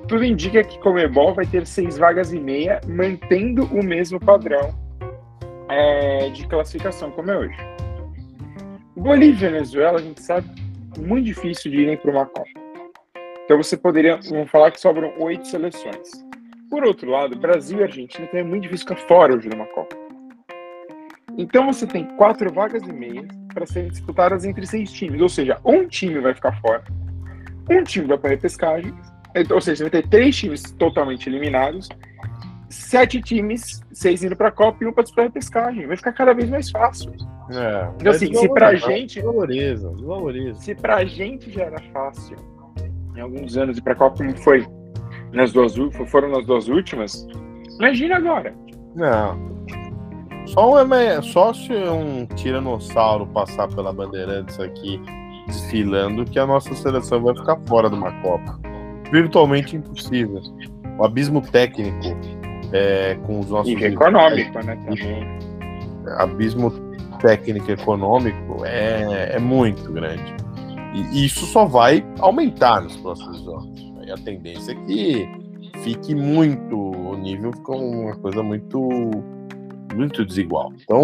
[0.07, 4.73] tudo indica que Comebol vai ter seis vagas e meia, mantendo o mesmo padrão
[5.69, 7.59] é, de classificação como é hoje.
[8.97, 10.49] Bolívia e Venezuela, a gente sabe,
[10.99, 12.66] muito difícil de irem para uma Copa.
[13.47, 16.11] Então você poderia, vamos falar que sobram oito seleções.
[16.69, 19.67] Por outro lado, Brasil e Argentina também é muito difícil ficar fora hoje de uma
[19.67, 19.97] Copa.
[21.39, 23.25] Então você tem quatro vagas e meia
[23.55, 26.83] para serem disputadas entre seis times, ou seja, um time vai ficar fora,
[27.71, 28.93] um time vai para repescagem,
[29.51, 31.89] ou seja, você vai ter três times totalmente eliminados,
[32.69, 35.87] sete times, seis indo para a Copa e um para disputar a repescagem.
[35.87, 37.13] Vai ficar cada vez mais fácil.
[37.53, 39.21] É, então, assim, se pra gente.
[39.21, 40.61] Desvaloriza, desvaloriza.
[40.61, 42.56] Se pra gente já era fácil
[43.17, 44.67] em alguns anos e para a Copa como foi
[45.33, 45.75] nas duas
[46.09, 47.27] foram nas duas últimas.
[47.79, 48.55] Imagina agora.
[48.95, 49.57] Não.
[50.47, 55.01] Só, um, só se um tiranossauro passar pela Bandeirantes aqui
[55.47, 58.59] desfilando que a nossa seleção vai ficar fora de uma Copa.
[59.11, 60.41] Virtualmente impossível.
[60.99, 62.17] O abismo técnico
[62.73, 63.73] é, com os nossos.
[63.73, 64.77] E econômico, né?
[64.77, 65.39] Também.
[66.19, 66.73] Abismo
[67.21, 70.46] técnico econômico é, é muito grande.
[70.95, 73.93] E isso só vai aumentar nos próximos anos.
[74.07, 75.29] E a tendência é que
[75.83, 78.89] fique muito, o nível fica uma coisa muito,
[79.95, 80.73] muito desigual.
[80.83, 81.03] Então,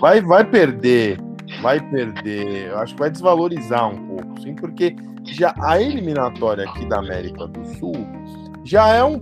[0.00, 1.18] vai, vai perder,
[1.62, 4.94] vai perder, eu acho que vai desvalorizar um pouco, sim, porque
[5.24, 7.94] já a eliminatória aqui da América do Sul
[8.64, 9.20] já é um,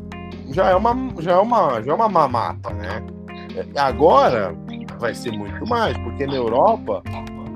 [0.51, 3.03] já é uma, já é uma, já é uma mamata, né?
[3.57, 4.55] É, agora
[4.99, 7.03] vai ser muito mais, porque na Europa,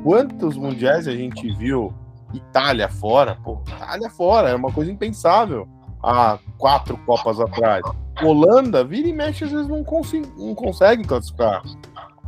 [0.03, 1.93] quantos mundiais a gente viu
[2.33, 5.69] Itália fora, pô, Itália fora, é uma coisa impensável
[6.03, 7.83] há quatro Copas atrás.
[8.23, 11.63] Holanda, vira e mexe, às vezes não, consegue, não consegue classificar,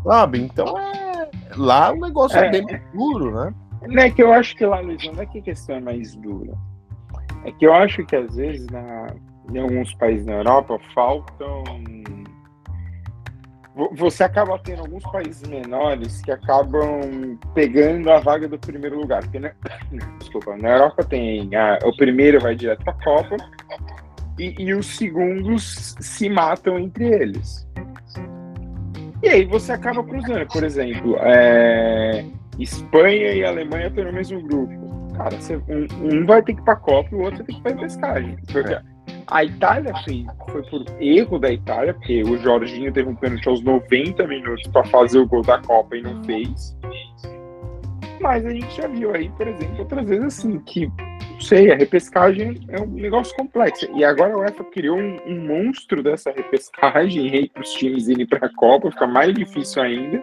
[0.05, 0.41] sabe?
[0.41, 1.01] Então é.
[1.57, 3.55] Lá o negócio é, é bem mais duro, né?
[3.87, 6.15] Não é que eu acho que lá, Luiz, não é que a questão é mais
[6.17, 6.53] dura.
[7.45, 9.07] É que eu acho que às vezes na,
[9.53, 11.65] em alguns países na Europa faltam
[13.93, 19.23] você acaba tendo alguns países menores que acabam pegando a vaga do primeiro lugar.
[19.23, 19.53] Porque, né?
[20.19, 23.37] Desculpa, na Europa tem a, o primeiro vai direto para a Copa
[24.39, 27.69] e, e, os segundos se matam entre eles.
[29.23, 30.47] E aí você acaba cruzando.
[30.49, 32.25] Por exemplo, é,
[32.59, 34.91] Espanha e Alemanha estão no mesmo grupo.
[35.17, 37.47] Cara, você, um, um, vai ter que ir para a Copa e o outro vai
[37.47, 38.37] ter que ir para a pescagem.
[38.51, 38.83] Porque, é.
[39.31, 43.63] A Itália fez, foi por erro da Itália, porque o Jorginho teve um pênalti aos
[43.63, 46.77] 90 minutos para fazer o gol da Copa e não fez.
[48.21, 51.77] Mas a gente já viu aí, por exemplo, outras vezes assim, que, não sei, a
[51.77, 53.89] repescagem é um negócio complexo.
[53.95, 58.27] E agora a UEFA criou um, um monstro dessa repescagem aí para os times irem
[58.27, 60.23] para a Copa, fica mais difícil ainda.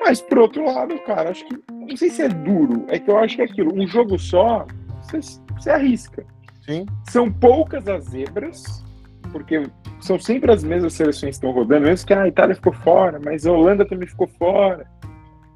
[0.00, 3.18] Mas, por outro lado, cara, acho que, não sei se é duro, é que eu
[3.18, 4.66] acho que é aquilo, um jogo só,
[5.02, 5.20] você,
[5.56, 6.24] você arrisca.
[6.68, 6.84] Sim.
[7.08, 8.84] São poucas as zebras,
[9.32, 9.62] porque
[10.00, 13.46] são sempre as mesmas seleções que estão rodando, mesmo que a Itália ficou fora, mas
[13.46, 14.86] a Holanda também ficou fora.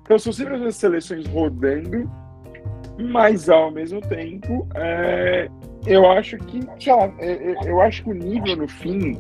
[0.01, 2.11] Então são sempre as mesmas seleções rodando,
[2.99, 5.51] mas ao mesmo tempo, é,
[5.87, 6.61] eu acho que,
[6.91, 9.19] lá, é, é, eu acho que o nível no fim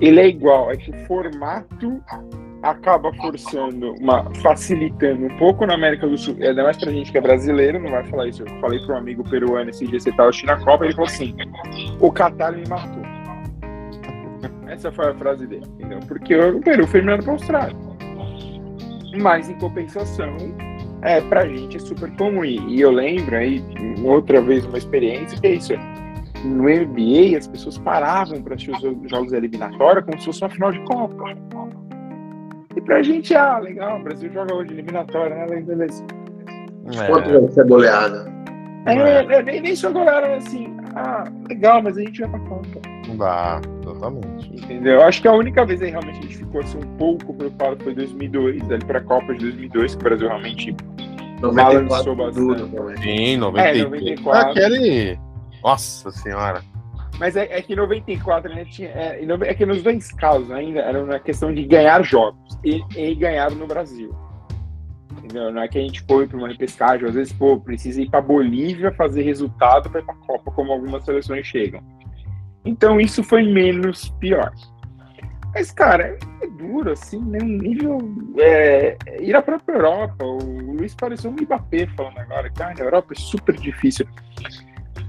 [0.00, 2.00] ele é igual, é que o formato
[2.70, 7.18] acaba forçando, uma, facilitando um pouco na América do Sul, ainda mais pra gente que
[7.18, 8.42] é brasileiro, não vai falar isso.
[8.42, 11.08] Eu falei para um amigo peruano esse dia, você tava assistindo a Copa, ele falou
[11.08, 11.34] assim:
[12.00, 13.04] o Qatar me matou.
[14.68, 16.00] Essa foi a frase dele, entendeu?
[16.08, 17.76] Porque o Peru foi eliminado pra Austrália.
[19.20, 20.36] Mas, em compensação,
[21.02, 22.44] é, pra gente é super comum.
[22.44, 23.64] E eu lembro aí,
[24.04, 25.72] outra vez, uma experiência que é isso.
[26.44, 30.72] No NBA, as pessoas paravam para assistir os jogos eliminatórios como se fosse uma final
[30.72, 31.24] de Copa.
[32.76, 35.60] E pra gente, ah, legal, o Brasil joga hoje eliminatória, né?
[35.62, 36.04] Beleza.
[36.94, 37.06] É.
[37.06, 38.32] Quanto vai ser goleada?
[38.86, 39.42] É, é.
[39.42, 42.80] nem, nem só goleada, assim, ah, legal, mas a gente vai pra Copa.
[43.08, 44.54] Não dá, totalmente.
[44.54, 45.02] Entendeu?
[45.02, 47.94] Acho que a única vez aí realmente a gente ficou assim, um pouco preocupado foi
[47.94, 50.76] 2002, ali pra Copa de 2002, que o Brasil realmente
[51.40, 53.02] 94 bastante.
[53.02, 53.80] Sim, 94.
[53.80, 54.50] É, 94.
[54.50, 55.18] Aquele...
[55.62, 56.62] Nossa senhora.
[57.18, 61.02] Mas é, é que 94, né, tinha, é, é, que nos dois casos ainda era
[61.02, 64.14] uma questão de ganhar jogos e, e ganhar no Brasil.
[65.12, 65.50] Entendeu?
[65.50, 68.20] Não é que a gente foi para uma repescagem, às vezes, pô, precisa ir para
[68.20, 71.82] Bolívia fazer resultado para ir para a Copa, como algumas seleções chegam.
[72.64, 74.52] Então isso foi menos pior.
[75.54, 77.38] Mas, cara, é duro, assim, né?
[77.40, 77.98] Um nível.
[78.38, 80.22] É, ir à própria Europa.
[80.22, 84.06] O Luiz pareceu um Mbappé falando agora, cara, a Europa é super difícil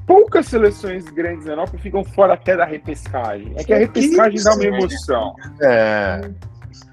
[0.08, 3.54] poucas seleções grandes na Europa ficam fora até da repescagem.
[3.58, 5.36] É que a repescagem dá uma emoção.
[5.62, 6.22] É.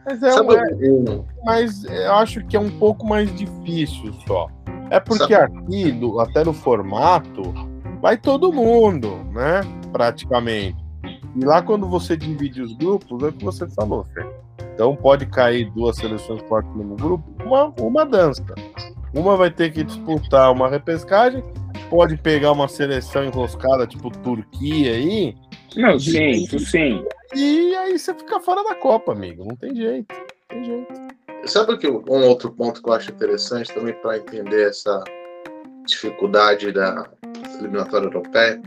[0.05, 4.49] Mas, é, é, mas eu acho que é um pouco mais difícil só.
[4.91, 7.43] É porque aqui, do, até no formato,
[8.03, 9.61] vai todo mundo, né?
[9.93, 10.77] Praticamente.
[11.37, 14.27] E lá quando você divide os grupos, é o que você falou, Fê.
[14.75, 18.45] Então pode cair duas seleções fortes no grupo, uma, uma dança.
[19.15, 21.43] Uma vai ter que disputar uma repescagem
[21.95, 25.37] pode pegar uma seleção enroscada, tipo Turquia aí.
[25.77, 27.05] Não, sim, isso sim.
[27.33, 29.45] E aí você fica fora da Copa, amigo.
[29.45, 30.13] Não tem jeito.
[30.13, 30.93] Não tem jeito.
[31.47, 35.05] Sabe que um outro ponto que eu acho interessante também para entender essa
[35.87, 37.09] dificuldade da
[37.61, 38.61] eliminatória europeia?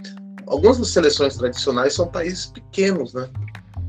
[0.45, 3.30] Algumas das seleções tradicionais são países pequenos, né?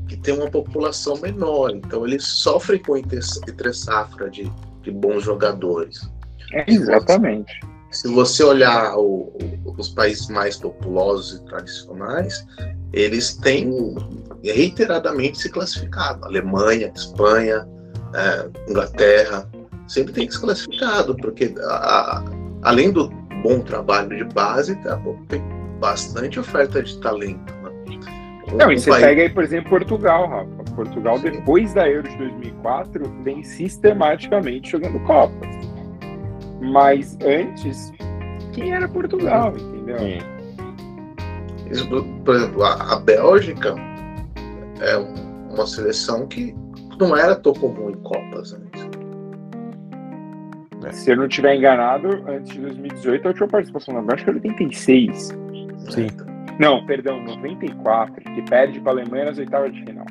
[0.09, 6.11] Que tem uma população menor, então eles sofrem com entre safra de, de bons jogadores.
[6.51, 7.61] É, exatamente
[7.91, 9.33] se você olhar o,
[9.65, 12.45] o, os países mais populosos e tradicionais,
[12.93, 13.95] eles têm
[14.43, 16.25] reiteradamente se classificado.
[16.25, 17.67] Alemanha, Espanha,
[18.13, 19.49] é, Inglaterra,
[19.87, 22.23] sempre tem se classificado, porque a, a,
[22.63, 23.09] além do
[23.41, 25.41] bom trabalho de base, tá, tem
[25.79, 27.53] bastante oferta de talento.
[27.53, 27.99] Né?
[28.51, 29.03] Um, Não, e você país...
[29.03, 30.59] pega aí, por exemplo, Portugal, Rafa.
[30.75, 31.31] Portugal, Sim.
[31.31, 35.68] depois da Euro de 2004, vem sistematicamente jogando Copas.
[36.61, 37.91] Mas antes,
[38.53, 39.97] quem era Portugal, entendeu?
[41.71, 41.87] Isso,
[42.25, 43.75] por exemplo, a, a Bélgica
[44.81, 44.97] é
[45.53, 46.55] uma seleção que
[46.99, 48.89] não era tão comum em Copas antes.
[50.83, 50.91] É.
[50.91, 55.27] Se eu não estiver enganado, antes de 2018, a última participação na Bélgica era 86.
[55.89, 56.07] Sim.
[56.59, 60.05] Não, perdão, 94, que perde para a Alemanha nas oitavas de final.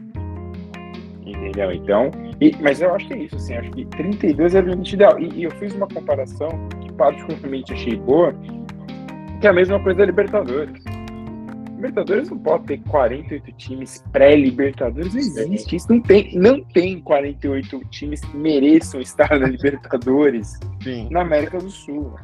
[1.29, 1.73] Entendeu?
[1.73, 2.11] Então,
[2.41, 5.19] e, mas eu acho que é isso, assim, acho que 32 é o limite ideal.
[5.19, 6.49] E, e, eu fiz uma comparação
[6.81, 8.35] que particularmente achei boa,
[9.41, 10.83] que é a mesma coisa da Libertadores.
[11.77, 15.77] Libertadores não pode ter 48 times pré-Libertadores, não existe.
[15.77, 21.09] Isso não tem, não tem 48 times que mereçam estar na Libertadores Sim.
[21.11, 22.15] na América do Sul.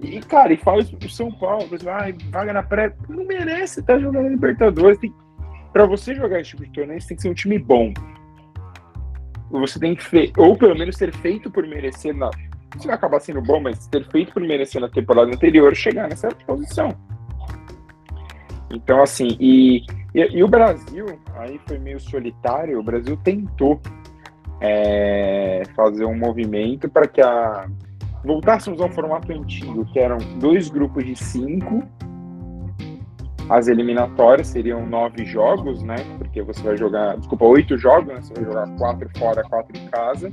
[0.00, 3.98] E, cara, e fala isso pro São Paulo, ah, vaga na pré, não merece estar
[3.98, 4.98] jogando na Libertadores.
[4.98, 5.12] Tem,
[5.72, 7.92] pra você jogar esse tipo de torneio, você tem que ser um time bom
[9.58, 12.30] você tem que ou pelo menos ter feito por merecer na.
[12.76, 16.28] Isso vai acabar sendo bom, mas ter feito por merecer na temporada anterior chegar nessa
[16.46, 16.96] posição.
[18.72, 19.84] Então, assim, e,
[20.14, 23.80] e, e o Brasil, aí foi meio solitário, o Brasil tentou
[24.60, 27.68] é, fazer um movimento para que a.
[28.22, 31.82] Voltássemos ao formato antigo, que eram dois grupos de cinco,
[33.48, 35.96] as eliminatórias seriam nove jogos, né?
[36.30, 38.20] Porque você vai jogar, desculpa, oito jogos, né?
[38.20, 40.30] Você vai jogar quatro fora, quatro em casa.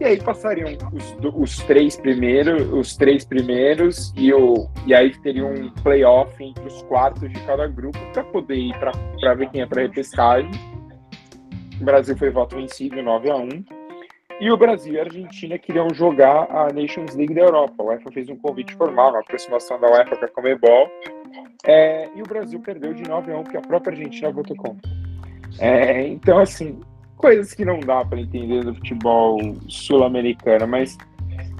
[0.00, 5.44] E aí passariam os, os três primeiros, os três primeiros e, o, e aí teria
[5.44, 9.66] um playoff entre os quartos de cada grupo para poder ir para ver quem é
[9.66, 10.50] para repescagem.
[11.80, 13.48] O Brasil foi voto vencido 9 a 1
[14.38, 17.74] e o Brasil e a Argentina queriam jogar a Nations League da Europa.
[17.78, 20.88] A UEFA fez um convite formal, uma aproximação da UEFA com a Comebol,
[21.64, 24.90] é, e o Brasil perdeu de 9 a 1 porque a própria Argentina votou contra.
[25.58, 26.80] É, então, assim,
[27.16, 30.96] coisas que não dá para entender do futebol sul-americano, mas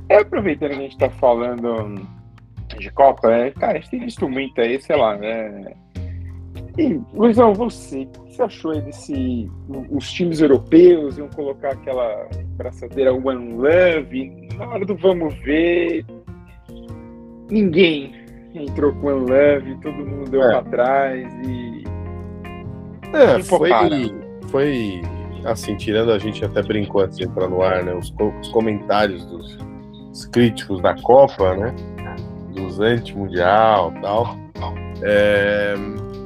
[0.09, 2.07] é, aproveitando que a gente está falando
[2.79, 5.75] de Copa, é, cara, a gente tem visto muito aí, sei lá, né?
[6.79, 9.51] E, Luizão, você, o que você achou aí desse.
[9.91, 16.05] Os times europeus iam colocar aquela braçadeira One Love, na hora do vamos ver,
[17.51, 18.26] ninguém
[18.59, 20.49] entrou com One Love, todo mundo deu é.
[20.49, 21.85] pra trás e.
[23.13, 23.71] É, foi,
[24.49, 25.03] foi
[25.45, 27.95] assim, tirando a gente até brincou assim para no ar, né?
[27.95, 31.75] Os, os comentários dos críticos da Copa, né?
[32.55, 34.37] Dos anti-mundial tal.
[35.03, 35.75] É,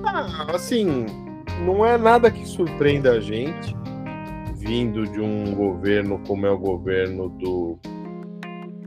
[0.04, 1.06] ah, assim,
[1.64, 3.76] não é nada que surpreenda a gente
[4.56, 7.78] vindo de um governo como é o governo do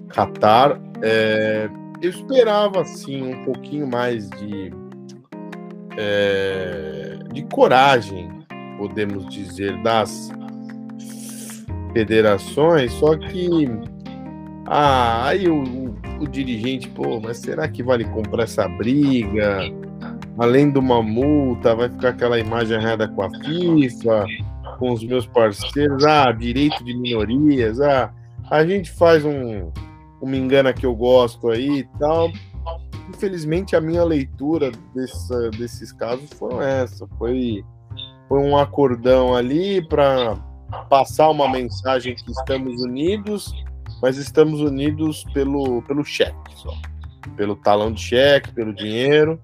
[0.08, 0.80] Qatar.
[1.02, 1.70] É,
[2.04, 4.74] eu esperava assim um pouquinho mais de
[5.97, 8.30] é, de coragem,
[8.78, 10.32] podemos dizer, das
[11.93, 13.70] federações, só que
[14.66, 19.60] ah, aí o, o, dirigente, pô, mas será que vale comprar essa briga?
[20.38, 24.26] além de uma multa, vai ficar aquela imagem errada com a FIFA,
[24.80, 28.12] com os meus parceiros, ah, direito de minorias, ah,
[28.49, 29.72] a gente faz um,
[30.24, 32.32] uma engana que eu gosto aí e tal.
[33.09, 37.63] Infelizmente, a minha leitura dessa, desses casos foi essa, foi,
[38.30, 40.38] foi um acordão ali para
[40.89, 43.53] passar uma mensagem que estamos unidos,
[44.01, 46.74] mas estamos unidos pelo, pelo cheque só,
[47.36, 49.39] pelo talão de cheque, pelo dinheiro,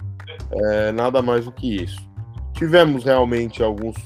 [0.52, 2.10] é, nada mais do que isso.
[2.54, 3.98] Tivemos realmente alguns,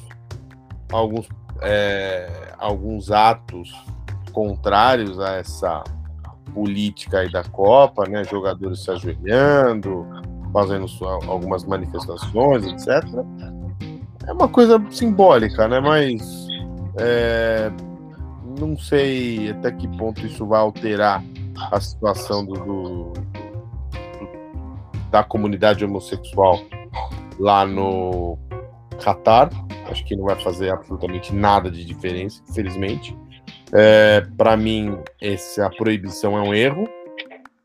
[0.91, 1.30] alguns,
[1.61, 3.71] é, alguns atos
[4.32, 5.84] contrários a essa
[6.54, 8.24] política aí da Copa, né?
[8.24, 10.06] Jogadores se ajoelhando,
[10.52, 10.86] fazendo
[11.28, 13.04] algumas manifestações, etc.
[14.28, 15.80] É uma coisa simbólica, né?
[15.80, 16.48] Mas
[16.98, 17.72] é,
[18.60, 21.24] não sei até que ponto isso vai alterar
[21.72, 23.14] a situação do, do,
[25.10, 26.60] da comunidade homossexual
[27.39, 28.38] lá no
[29.04, 29.50] Catar.
[29.89, 33.16] Acho que não vai fazer absolutamente nada de diferença, infelizmente.
[33.74, 36.88] É, Para mim, essa proibição é um erro,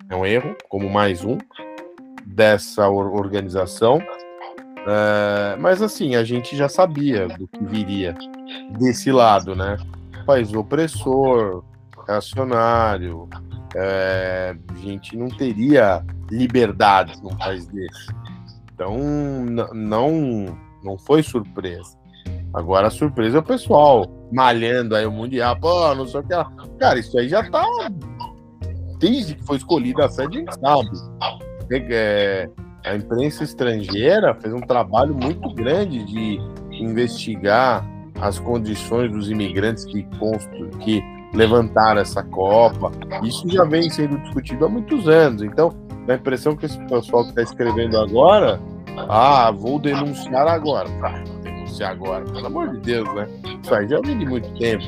[0.09, 1.37] é um erro, como mais um
[2.25, 4.01] dessa organização.
[4.87, 8.15] É, mas assim, a gente já sabia do que viria
[8.79, 9.77] desse lado, né?
[10.25, 11.63] País opressor,
[12.07, 13.29] reacionário,
[13.75, 18.09] é, a gente não teria liberdade num país desse.
[18.73, 18.97] Então,
[19.75, 21.99] não, não foi surpresa.
[22.55, 26.35] Agora a surpresa é o pessoal malhando aí o Mundial, pô, não sei o que
[26.35, 26.51] lá.
[26.79, 27.65] Cara, isso aí já tá.
[28.99, 30.89] Desde que foi escolhida a sede, a gente sabe.
[31.71, 32.49] É,
[32.85, 36.39] a imprensa estrangeira fez um trabalho muito grande de
[36.73, 37.85] investigar
[38.21, 40.07] as condições dos imigrantes que,
[40.81, 41.03] que
[41.35, 42.91] levantaram essa Copa.
[43.23, 45.43] Isso já vem sendo discutido há muitos anos.
[45.43, 45.75] Então,
[46.07, 48.61] dá a impressão que esse pessoal que está escrevendo agora,
[49.09, 50.89] ah, vou denunciar agora.
[51.69, 53.29] Denunciar agora, pelo amor de Deus, né?
[53.63, 54.85] Isso aí já vem de muito tempo.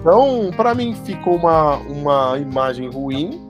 [0.00, 3.40] Então, para mim, ficou uma, uma imagem ruim.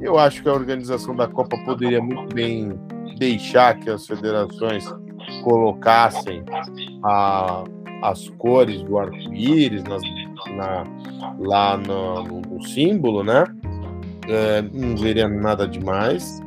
[0.00, 2.78] Eu acho que a organização da Copa poderia muito bem
[3.18, 4.84] deixar que as federações
[5.44, 6.42] colocassem
[7.04, 7.64] a,
[8.02, 9.84] as cores do arco-íris
[11.38, 13.44] lá no, no, no símbolo, né?
[14.30, 16.40] é, não veria nada demais.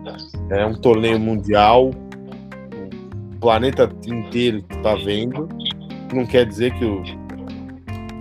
[0.50, 1.92] É um torneio mundial,
[3.44, 5.50] planeta inteiro está vendo.
[6.14, 7.04] Não quer dizer que o.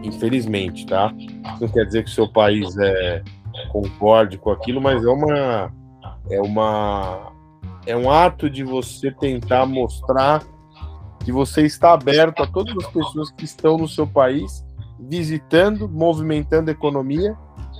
[0.03, 1.15] Infelizmente, tá?
[1.61, 3.23] Não quer dizer que o seu país é,
[3.71, 5.73] concorde com aquilo, mas é uma.
[6.29, 7.33] É uma.
[7.87, 10.43] É um ato de você tentar mostrar
[11.25, 14.65] que você está aberto a todas as pessoas que estão no seu país
[14.99, 17.37] visitando, movimentando a economia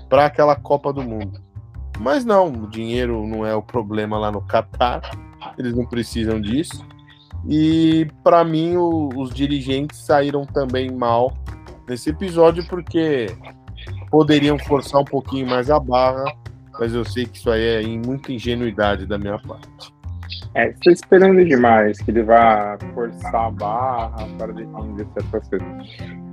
[0.09, 1.41] para aquela Copa do Mundo.
[1.99, 5.03] Mas não, o dinheiro não é o problema lá no Catar,
[5.59, 6.85] eles não precisam disso.
[7.49, 11.37] E para mim, o, os dirigentes saíram também mal
[11.89, 13.27] nesse episódio porque
[14.11, 16.25] poderiam forçar um pouquinho mais a barra,
[16.79, 19.93] mas eu sei que isso aí é em muita ingenuidade da minha parte.
[20.55, 25.69] É, estou esperando demais que ele vá forçar a barra para defender certas coisas.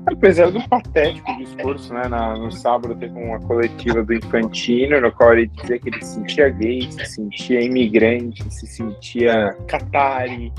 [0.05, 2.07] Apesar do patético discurso, né?
[2.07, 6.15] Na, no sábado teve uma coletiva do Infantino, no qual ele dizia que ele se
[6.15, 10.51] sentia gay, se sentia imigrante, se sentia catari.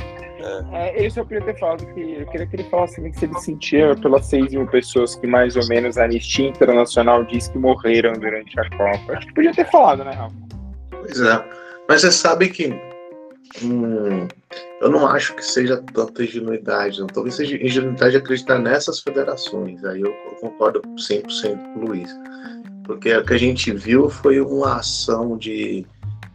[0.73, 2.01] É, ele só podia ter falado que.
[2.01, 5.27] Eu queria que ele falasse também que se ele sentia pelas 6 mil pessoas que
[5.27, 9.19] mais ou menos a Anistia Internacional diz que morreram durante a Copa.
[9.19, 10.35] Acho que podia ter falado, né, Rafa?
[10.91, 11.45] Pois é.
[11.87, 12.90] Mas você sabe que
[14.81, 17.07] Eu não acho que seja tanta ingenuidade, não.
[17.07, 19.85] talvez seja ingenuidade acreditar nessas federações.
[19.85, 22.11] Aí eu, eu concordo 100% com o Luiz.
[22.85, 25.87] Porque o que a gente viu foi uma ação de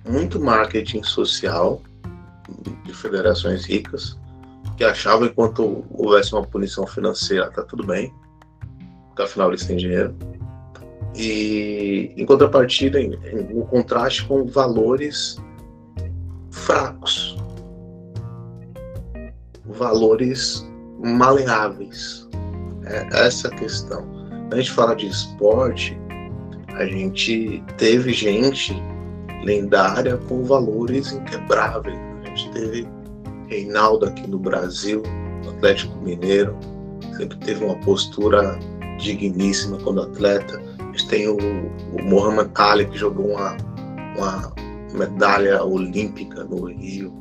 [0.08, 1.82] muito marketing social
[2.84, 4.18] de federações ricas
[4.78, 8.14] que achavam enquanto houvesse uma punição financeira, tá tudo bem,
[9.08, 10.16] porque afinal eles têm dinheiro.
[11.16, 15.38] E em contrapartida, em, em, contraste com valores
[16.56, 17.38] fracos,
[19.66, 20.68] valores
[21.04, 22.28] maleáveis.
[22.86, 24.04] É essa questão.
[24.30, 25.98] Quando a gente fala de esporte,
[26.74, 28.74] a gente teve gente
[29.44, 31.98] lendária com valores inquebráveis.
[32.24, 32.88] A gente teve
[33.48, 35.04] Reinaldo aqui no Brasil,
[35.44, 36.58] no Atlético Mineiro,
[37.18, 38.58] sempre teve uma postura
[38.98, 40.62] digníssima quando atleta.
[40.80, 43.58] A gente tem o, o Muhammad Ali, que jogou uma,
[44.18, 44.65] uma
[44.96, 47.14] medalha olímpica no Rio,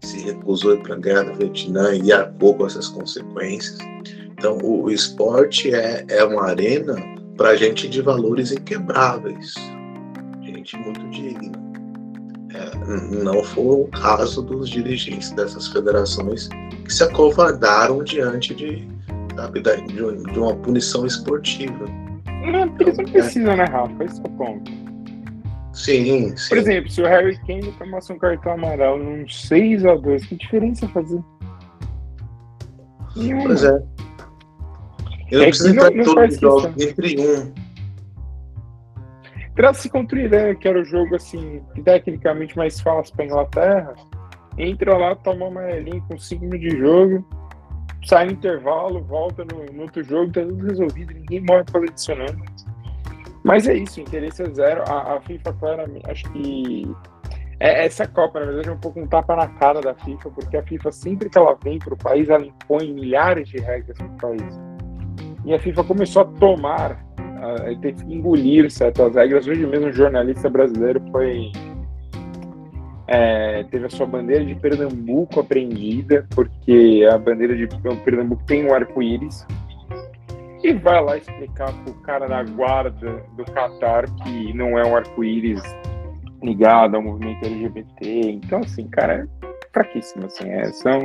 [0.00, 3.78] se recusou para a guerra do Vietnã e arcou com essas consequências.
[4.32, 6.96] Então, o, o esporte é, é uma arena
[7.36, 9.54] para gente de valores inquebráveis,
[10.42, 11.62] gente muito digna.
[12.54, 16.48] É, não foi o caso dos dirigentes dessas federações
[16.84, 18.86] que se acovardaram diante de,
[19.34, 21.86] sabe, de, de uma punição esportiva.
[22.26, 24.04] Não, eles não precisam, né, Rafa?
[24.04, 24.81] Esse é o ponto.
[25.72, 26.48] Sim, sim.
[26.48, 31.20] Por exemplo, se o Harry Kane tomasse um cartão amarelo num 6x2, que diferença fazer?
[33.14, 33.82] Pois é.
[35.30, 37.52] Eu não é preciso entrar em todos os jogos, entre um.
[39.54, 43.94] Graças contra o Irã, que era o jogo assim, tecnicamente mais fácil para Inglaterra,
[44.58, 47.26] entra lá, toma amarelinho com 5 minutos de jogo,
[48.04, 52.42] sai no intervalo, volta no, no, outro jogo, tá tudo resolvido, ninguém morre para adicionando.
[53.44, 54.82] Mas é isso, interesse é zero.
[54.88, 56.84] A, a FIFA, claramente, acho que
[57.58, 60.56] é, essa Copa, na verdade, é um pouco um tapa na cara da FIFA, porque
[60.56, 64.06] a FIFA, sempre que ela vem para o país, ela impõe milhares de regras para
[64.06, 64.60] o país.
[65.44, 69.46] E a FIFA começou a tomar uh, ter que engolir certas regras.
[69.46, 71.50] Hoje mesmo um jornalista brasileiro foi
[73.08, 77.66] é, teve a sua bandeira de Pernambuco apreendida, porque a bandeira de
[78.04, 79.46] Pernambuco tem um arco-íris.
[80.62, 85.62] E vai lá explicar pro cara da guarda do Qatar que não é um arco-íris
[86.42, 88.30] ligado ao movimento LGBT.
[88.30, 91.00] Então, assim, cara, é fraquíssimo, assim, é, são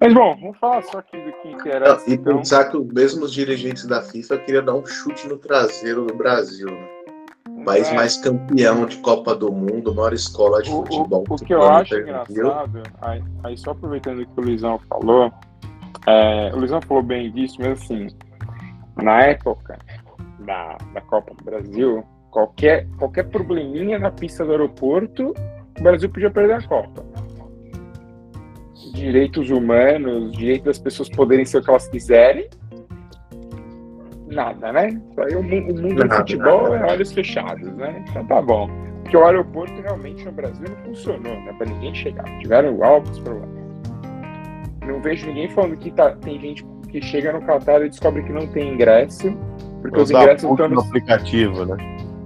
[0.00, 2.10] mas bom, vamos falar só aqui do que interessa.
[2.10, 2.38] e então.
[2.38, 6.66] pensar que os mesmos dirigentes da FIFA queriam dar um chute no traseiro do Brasil,
[6.66, 7.04] né?
[7.64, 7.94] país é.
[7.94, 11.24] mais campeão de Copa do Mundo, maior escola de o, futebol.
[11.28, 15.32] O, o que eu acho engraçado, aí, aí, só aproveitando o que o Luizão falou,
[16.06, 18.08] é, o Luizão falou bem disso, mas assim,
[19.02, 19.78] na época
[20.40, 25.34] da, da Copa do Brasil, qualquer, qualquer probleminha na pista do aeroporto,
[25.78, 27.04] o Brasil podia perder a Copa
[28.94, 32.48] direitos humanos, direito das pessoas poderem ser o que elas quiserem.
[34.28, 35.00] Nada, né?
[35.18, 36.86] Aí o, mundo nada, do futebol nada.
[36.86, 38.04] é olhos fechados, né?
[38.08, 38.68] Então tá bom.
[39.02, 41.52] Porque o aeroporto realmente no Brasil não funcionou, né?
[41.58, 42.24] Pra ninguém chegar.
[42.38, 43.64] Tiveram altos problemas.
[44.86, 46.64] Não vejo ninguém falando que tá, tem gente
[47.00, 49.36] que chega no Qatar e descobre que não tem ingresso,
[49.82, 51.76] porque os ingressos estão no aplicativo, né?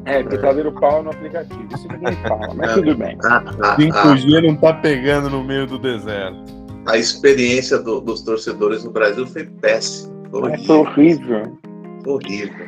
[0.05, 1.67] É, porque tá dando pau no aplicativo.
[1.75, 3.17] Isso ninguém fala, mas tudo bem.
[3.19, 6.59] 5G não tá pegando no meio do deserto
[6.89, 10.15] a experiência do, dos torcedores no Brasil foi péssima.
[10.31, 10.55] Foi horrível.
[10.55, 11.59] É, foi horrível.
[12.07, 12.67] horrível.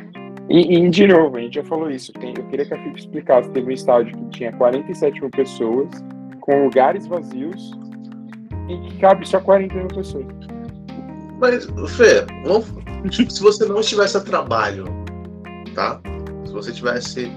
[0.49, 2.13] E, e, de novo, a gente já falou isso.
[2.13, 3.49] Tem, eu queria que a FIFA explicasse.
[3.49, 5.89] Teve um estádio que tinha 47 mil pessoas,
[6.39, 7.71] com lugares vazios,
[8.69, 10.25] e que cabe só 40 mil pessoas.
[11.41, 11.65] Mas,
[11.97, 12.61] Fê, não,
[13.11, 14.85] se você não estivesse a trabalho,
[15.73, 15.99] tá?
[16.45, 17.31] Se você estivesse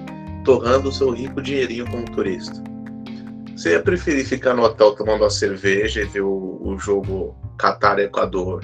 [0.45, 2.63] torrando o seu rico dinheirinho como turista,
[3.57, 8.63] você ia preferir ficar no hotel tomando uma cerveja e ver o, o jogo Qatar-Equador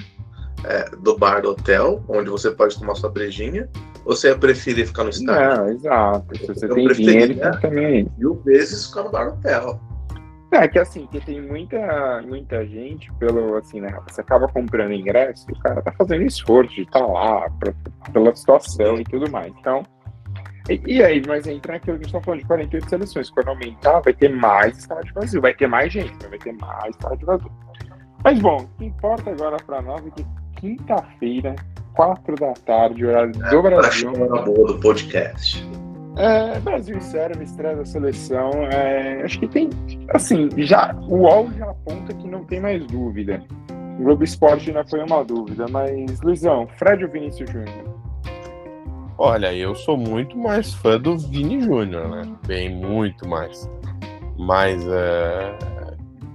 [0.65, 3.67] é, do bar do hotel, onde você pode tomar sua brejinha?
[4.05, 5.57] Ou você ia preferir ficar no estádio?
[5.57, 6.39] Não, exato.
[6.39, 7.51] Se você Eu tem dinheiro, né?
[7.63, 8.13] também.
[8.19, 9.81] Mil vezes ficar no bar do hotel.
[10.53, 13.97] É que assim, que tem muita, muita gente, pelo assim, né?
[14.09, 17.73] Você acaba comprando ingresso o cara tá fazendo esforço de estar tá lá pra,
[18.13, 19.53] pela situação e tudo mais.
[19.61, 19.85] Então,
[20.69, 23.31] e, e, aí, mas entra naquilo que a gente tá falando de 48 seleções.
[23.31, 27.27] Quando aumentar, vai ter mais estádio vazio, vai ter mais gente, vai ter mais estádio
[27.27, 27.53] vazio.
[28.23, 30.27] Mas bom, o que importa agora para nós é que
[30.57, 31.57] quinta-feira,
[31.95, 34.13] 4 da tarde, horário é, do Brasil.
[34.13, 35.67] Na boa do podcast.
[36.17, 38.51] É, Brasil e Sérvia, estreia da seleção.
[38.73, 39.71] É, acho que tem.
[40.11, 43.43] Assim, já, o UOL já aponta que não tem mais dúvida.
[43.99, 48.01] O Globo Esporte ainda foi uma dúvida, mas, Luizão, Fred ou Vinícius Júnior?
[49.23, 52.23] Olha, eu sou muito mais fã do Vini Júnior, né?
[52.47, 53.71] Bem, muito mais.
[54.39, 54.83] Mas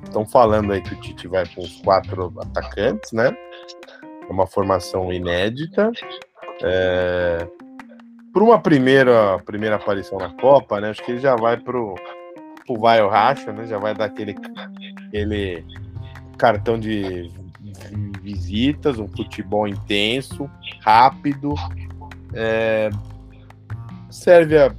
[0.04, 3.36] estão é, falando aí que o Tite vai com os quatro atacantes, né?
[4.30, 5.92] É uma formação inédita.
[6.64, 7.48] É,
[8.36, 10.90] por uma primeira, primeira aparição na Copa, né?
[10.90, 11.96] Acho que ele já vai pro,
[12.66, 13.66] pro vai ou racha, né?
[13.66, 14.36] Já vai dar aquele,
[15.08, 15.64] aquele
[16.38, 17.32] cartão de
[18.22, 20.50] visitas, um futebol intenso,
[20.82, 21.56] rápido.
[22.34, 22.90] É,
[24.10, 24.76] Sérvia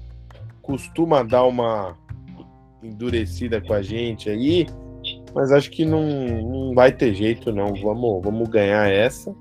[0.61, 1.97] costuma dar uma
[2.83, 4.67] endurecida com a gente aí,
[5.35, 7.73] mas acho que não, não vai ter jeito não.
[7.73, 9.35] Vamos, vamos ganhar essa.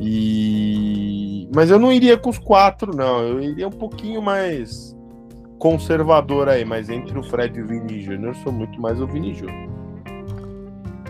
[0.00, 3.20] E mas eu não iria com os quatro não.
[3.20, 4.96] Eu iria um pouquinho mais
[5.58, 9.06] conservador aí, mas entre o Fred e o Vini Júnior, eu sou muito mais o
[9.06, 9.70] Vini Júnior.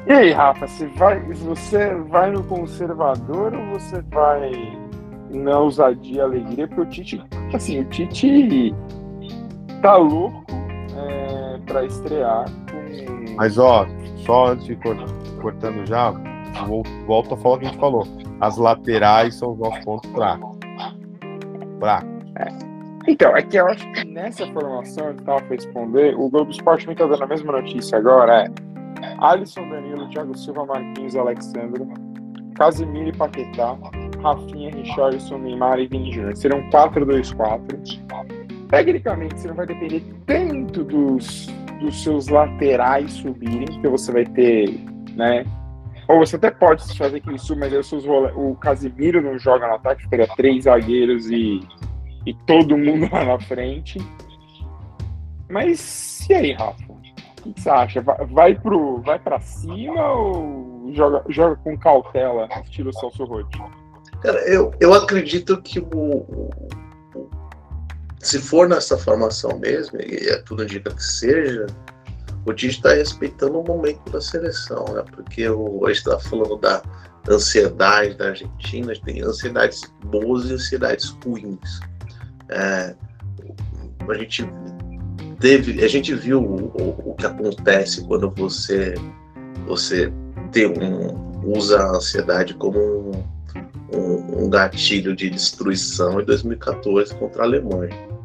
[0.07, 4.78] E aí, Rafa, você vai, você vai no conservador ou você vai
[5.30, 6.68] na ousadia e alegria?
[6.68, 8.72] Porque o Tite, assim, o Tite
[9.82, 10.45] tá louco
[10.97, 13.34] é, para estrear com...
[13.34, 13.84] Mas ó,
[14.24, 15.07] só antes de cortar,
[15.43, 16.12] cortando já,
[17.05, 18.07] volto a falar o que a gente falou.
[18.41, 20.57] As laterais são os nossos pontos fracos.
[22.39, 22.49] É.
[23.09, 26.87] Então, é que eu acho que nessa formação, ele estava para responder, o Globo Esporte
[26.87, 31.87] me está dando a mesma notícia agora, é Alisson, Danilo, Thiago Silva, Marquinhos, Alexandre,
[32.57, 33.76] Casimiro e Paquetá,
[34.22, 36.37] Rafinha, Richarlison, Neymar e Vini Júnior.
[36.37, 38.07] Serão 4-2-4.
[38.68, 41.47] Tecnicamente, você não vai depender tanto dos,
[41.80, 44.80] dos seus laterais subirem, porque você vai ter,
[45.14, 45.45] né?
[46.09, 50.02] Ou você até pode fazer que suba, mas aí o Casimiro não joga no ataque,
[50.02, 51.61] ficaria três zagueiros e
[52.26, 53.98] e todo mundo lá na frente.
[55.48, 56.84] Mas e aí, Rafa?
[56.92, 58.00] O que você acha?
[58.00, 63.57] Vai, pro, vai pra cima ou joga, joga com cautela, estilo Celso Rotti?
[64.20, 66.50] Cara, eu, eu acredito que o, o,
[68.18, 71.66] se for nessa formação mesmo, e é tudo indica que seja,
[72.47, 75.03] o Tite está respeitando o momento da seleção, né?
[75.11, 76.80] Porque o, está falando da
[77.28, 81.80] ansiedade da Argentina, tem ansiedades boas e ansiedades ruins.
[82.49, 82.94] É,
[84.09, 84.49] a gente
[85.40, 88.94] teve, a gente viu o, o, o, que acontece quando você
[89.66, 90.12] você
[90.53, 93.24] tem um, usa a ansiedade como um,
[93.92, 98.16] um, um gatilho de destruição em 2014 contra a Alemanha.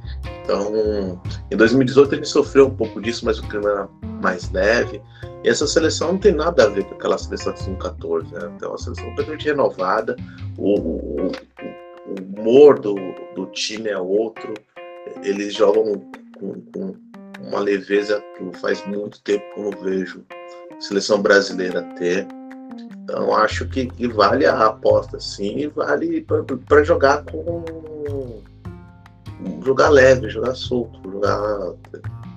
[0.44, 1.20] Então,
[1.50, 3.89] em 2018 a gente sofreu um pouco disso, mas o clima era
[4.22, 5.02] mais leve.
[5.44, 8.34] E essa seleção não tem nada a ver com aquela seleção de 2014.
[8.34, 8.52] Né?
[8.56, 10.16] Então, a seleção completamente renovada.
[10.58, 12.96] O, o, o humor do,
[13.36, 14.54] do time é outro.
[15.24, 16.02] Eles jogam
[16.38, 16.96] com, com
[17.48, 20.24] uma leveza que faz muito tempo que eu não vejo
[20.80, 22.28] seleção brasileira ter.
[23.04, 26.26] Então acho que, que vale a aposta sim, vale
[26.68, 28.42] para jogar com
[29.64, 31.74] jogar leve, jogar solto, jogar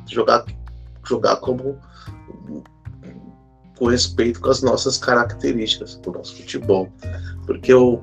[0.07, 0.45] jogar
[1.07, 1.79] jogar como
[3.79, 6.89] com respeito com as nossas características, com o nosso futebol.
[7.47, 8.03] Porque eu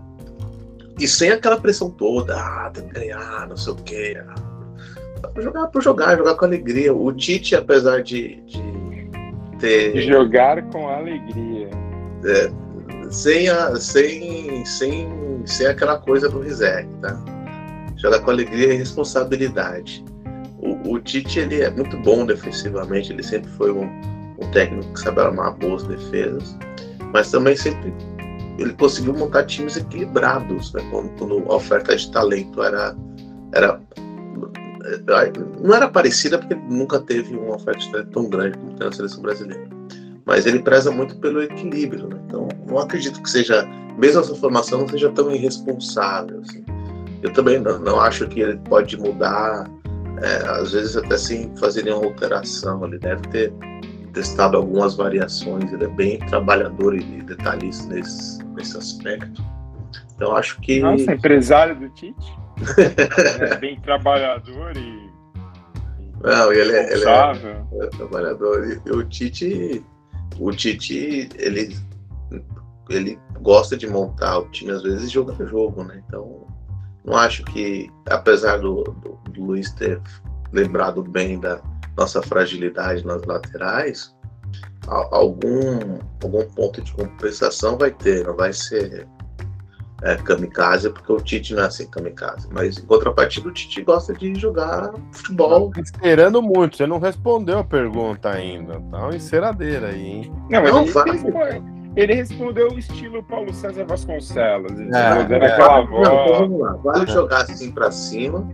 [1.00, 4.22] e sem aquela pressão toda, ah, tem que ganhar, não sei o quê.
[4.28, 6.94] Ah, jogar por jogar, jogar com alegria.
[6.94, 9.10] O Tite, apesar de, de
[9.60, 10.00] ter.
[10.02, 11.70] Jogar com alegria.
[12.24, 12.52] É,
[13.10, 15.10] sem, a, sem, sem,
[15.46, 17.20] sem aquela coisa do reset, tá?
[18.02, 20.04] Jogar com alegria e responsabilidade.
[20.60, 23.86] O, o, Tite ele é muito bom defensivamente, ele sempre foi um,
[24.40, 26.58] um técnico que sabe armar boas defesas,
[27.14, 27.94] mas também sempre
[28.58, 30.88] ele conseguiu montar times equilibrados, né?
[30.92, 32.96] quando, quando a oferta de talento era,
[33.54, 33.82] era
[35.62, 38.94] não era parecida porque nunca teve uma oferta de talento tão grande como tem na
[38.94, 39.68] seleção brasileira.
[40.26, 42.20] Mas ele preza muito pelo equilíbrio, né?
[42.26, 46.42] Então, não acredito que seja, mesmo essa formação, não seja tão irresponsável.
[46.42, 46.64] Assim.
[47.24, 49.70] Eu também não, não acho que ele pode mudar,
[50.22, 52.86] é, às vezes até sem fazer nenhuma alteração.
[52.86, 53.54] Ele deve ter
[54.14, 59.44] testado algumas variações, ele é bem trabalhador e detalhista nesse, nesse aspecto.
[60.16, 60.80] Então acho que.
[60.80, 62.42] Nossa, empresário do Tite.
[63.40, 65.12] é bem trabalhador e.
[66.24, 68.80] Não, ele é, ele é, é trabalhador.
[68.86, 69.84] E o Tite,
[70.40, 71.76] o Tite, ele,
[72.90, 76.04] ele gosta de montar o time às vezes joga jogo, né?
[76.08, 76.46] Então,
[77.04, 80.00] não acho que, apesar do, do, do Luiz ter
[80.52, 81.62] lembrado bem da,
[81.98, 84.16] nossa fragilidade nas laterais,
[84.88, 89.08] algum, algum ponto de compensação vai ter, não vai ser
[90.02, 92.48] é, kamikaze, porque o Tite não é assim kamikaze.
[92.52, 95.72] Mas em contrapartida, o Tite gosta de jogar futebol.
[95.78, 98.82] esperando muito, você não respondeu a pergunta ainda.
[98.90, 100.34] Tá uma enceradeira aí, hein?
[100.50, 101.64] Não, mas não, vai.
[101.96, 104.72] Ele respondeu o estilo Paulo César Vasconcelos.
[104.80, 106.08] É, é, aquela voz.
[106.08, 106.74] Não, então vamos lá.
[106.84, 108.50] Vale jogar assim para cima,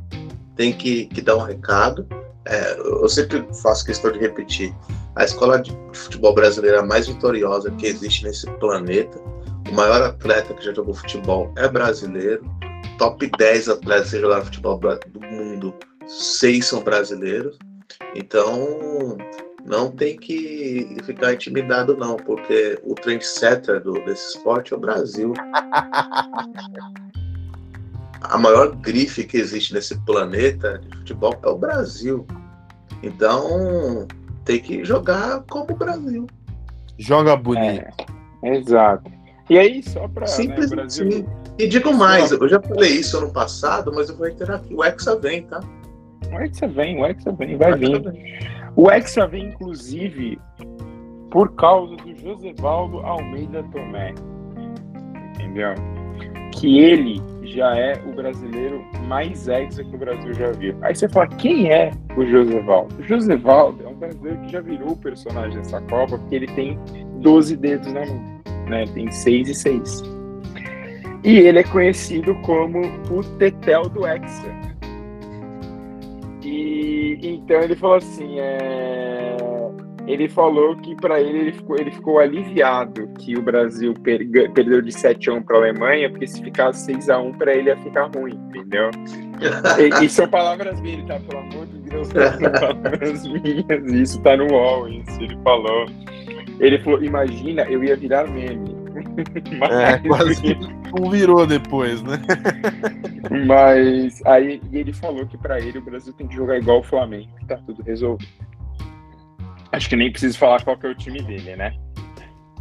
[0.55, 2.07] tem que, que dar um recado
[2.49, 4.73] é, eu sempre faço questão de repetir,
[5.15, 9.19] a escola de futebol brasileira mais vitoriosa que existe nesse planeta,
[9.69, 12.43] o maior atleta que já jogou futebol é brasileiro,
[12.97, 15.73] top 10 atletas que jogaram futebol do mundo,
[16.07, 17.57] seis são brasileiros,
[18.15, 19.17] então
[19.67, 25.33] não tem que ficar intimidado, não, porque o trendsetter do, desse esporte é o Brasil.
[28.21, 32.25] A maior grife que existe nesse planeta de futebol é o Brasil.
[33.03, 34.07] Então,
[34.43, 36.25] tem que jogar como o Brasil.
[36.97, 37.85] Joga bonito.
[38.43, 39.11] É, exato.
[39.49, 40.25] E aí, só para.
[40.25, 41.07] Simples né, Brasil...
[41.07, 41.25] assim.
[41.59, 44.83] E digo mais, eu já falei isso ano passado, mas eu vou reiterar aqui: o
[44.83, 45.59] Hexa vem, tá?
[46.31, 48.01] O Hexa vem, o Hexa vem, vai vir.
[48.77, 50.39] O Hexa vem, inclusive,
[51.31, 54.13] por causa do Josevaldo Almeida Tomé.
[55.33, 55.73] Entendeu?
[56.53, 60.77] Que ele já é o brasileiro mais hexa que o Brasil já viu.
[60.83, 62.93] Aí você fala, quem é o Josevaldo?
[62.99, 66.77] O Josevaldo é um brasileiro que já virou o personagem dessa Copa, porque ele tem
[67.21, 68.85] 12 dedos na mão, né?
[68.93, 70.03] Tem 6 e 6.
[71.23, 74.56] E ele é conhecido como o Tetel do Hexa.
[76.47, 79.37] E então ele falou assim, é
[80.07, 84.81] ele falou que para ele ele ficou, ele ficou aliviado que o Brasil per, perdeu
[84.81, 87.69] de 7 a 1 para a Alemanha, porque se ficasse 6 a 1 para ele
[87.69, 88.89] ia ficar ruim, entendeu?
[89.77, 91.19] e, e, são palavras dele, tá?
[91.19, 93.91] Pelo amor de Deus, são palavras minhas.
[93.91, 95.85] Isso tá no UOL, isso ele falou.
[96.61, 98.76] Ele falou: imagina, eu ia virar meme.
[99.59, 99.71] Mas...
[99.71, 102.19] É, quase não virou depois, né?
[103.45, 107.29] Mas aí ele falou que para ele o Brasil tem que jogar igual o Flamengo,
[107.39, 108.31] que tá tudo resolvido.
[109.71, 111.73] Acho que nem preciso falar qual que é o time dele, né?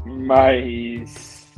[0.04, 1.52] Mas.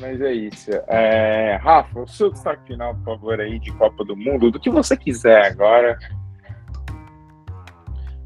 [0.00, 0.70] Mas é isso.
[0.88, 4.70] É, Rafa, o seu destaque final, por favor, aí de Copa do Mundo, do que
[4.70, 5.98] você quiser agora.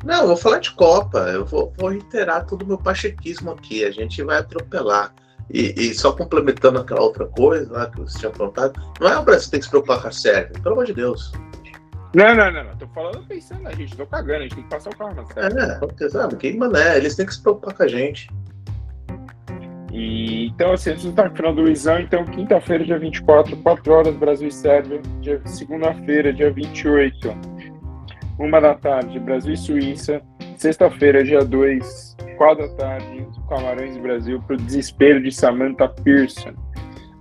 [0.05, 1.19] Não, eu vou falar de Copa.
[1.19, 3.85] Eu vou, vou reiterar todo o meu pachequismo aqui.
[3.85, 5.13] A gente vai atropelar.
[5.51, 9.23] E, e, só complementando aquela outra coisa lá que você tinha apontado, não é o
[9.23, 11.33] Brasil que tem que se preocupar com a Sérvia, pelo amor de Deus.
[12.15, 12.77] Não, não, não, não.
[12.77, 15.25] Tô falando pensando na gente, tô cagando, a gente tem que passar o carro na
[15.25, 15.81] Sérvia.
[16.01, 18.29] É, sabe, quem mané, eles têm que se preocupar com a gente.
[19.93, 24.49] E, então, assim, antes do final do Luizão, então, quinta-feira, dia 24, 4 horas, Brasil
[24.49, 25.01] e Sérvia.
[25.47, 27.29] Segunda-feira, dia 28,
[28.39, 30.23] uma da tarde, Brasil e Suíça.
[30.59, 36.53] Sexta-feira, dia 2, 4 da tarde, Camarões Brasil, pro desespero de Samantha Pearson.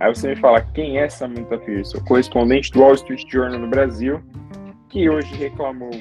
[0.00, 2.00] Aí você me fala, quem é Samantha Pearson?
[2.00, 4.20] Correspondente do Wall Street Journal no Brasil,
[4.88, 5.92] que hoje reclamou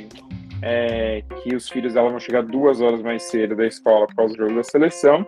[0.63, 4.33] é, que os filhos dela vão chegar duas horas mais cedo da escola por causa
[4.33, 5.23] do jogo da seleção.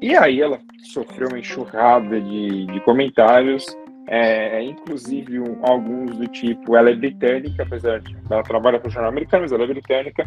[0.00, 0.58] E aí ela
[0.94, 3.66] sofreu uma enxurrada de, de comentários,
[4.08, 8.90] é, inclusive um, alguns do tipo, ela é britânica, apesar de ela trabalha para o
[8.90, 10.26] jornal americano, mas ela é britânica,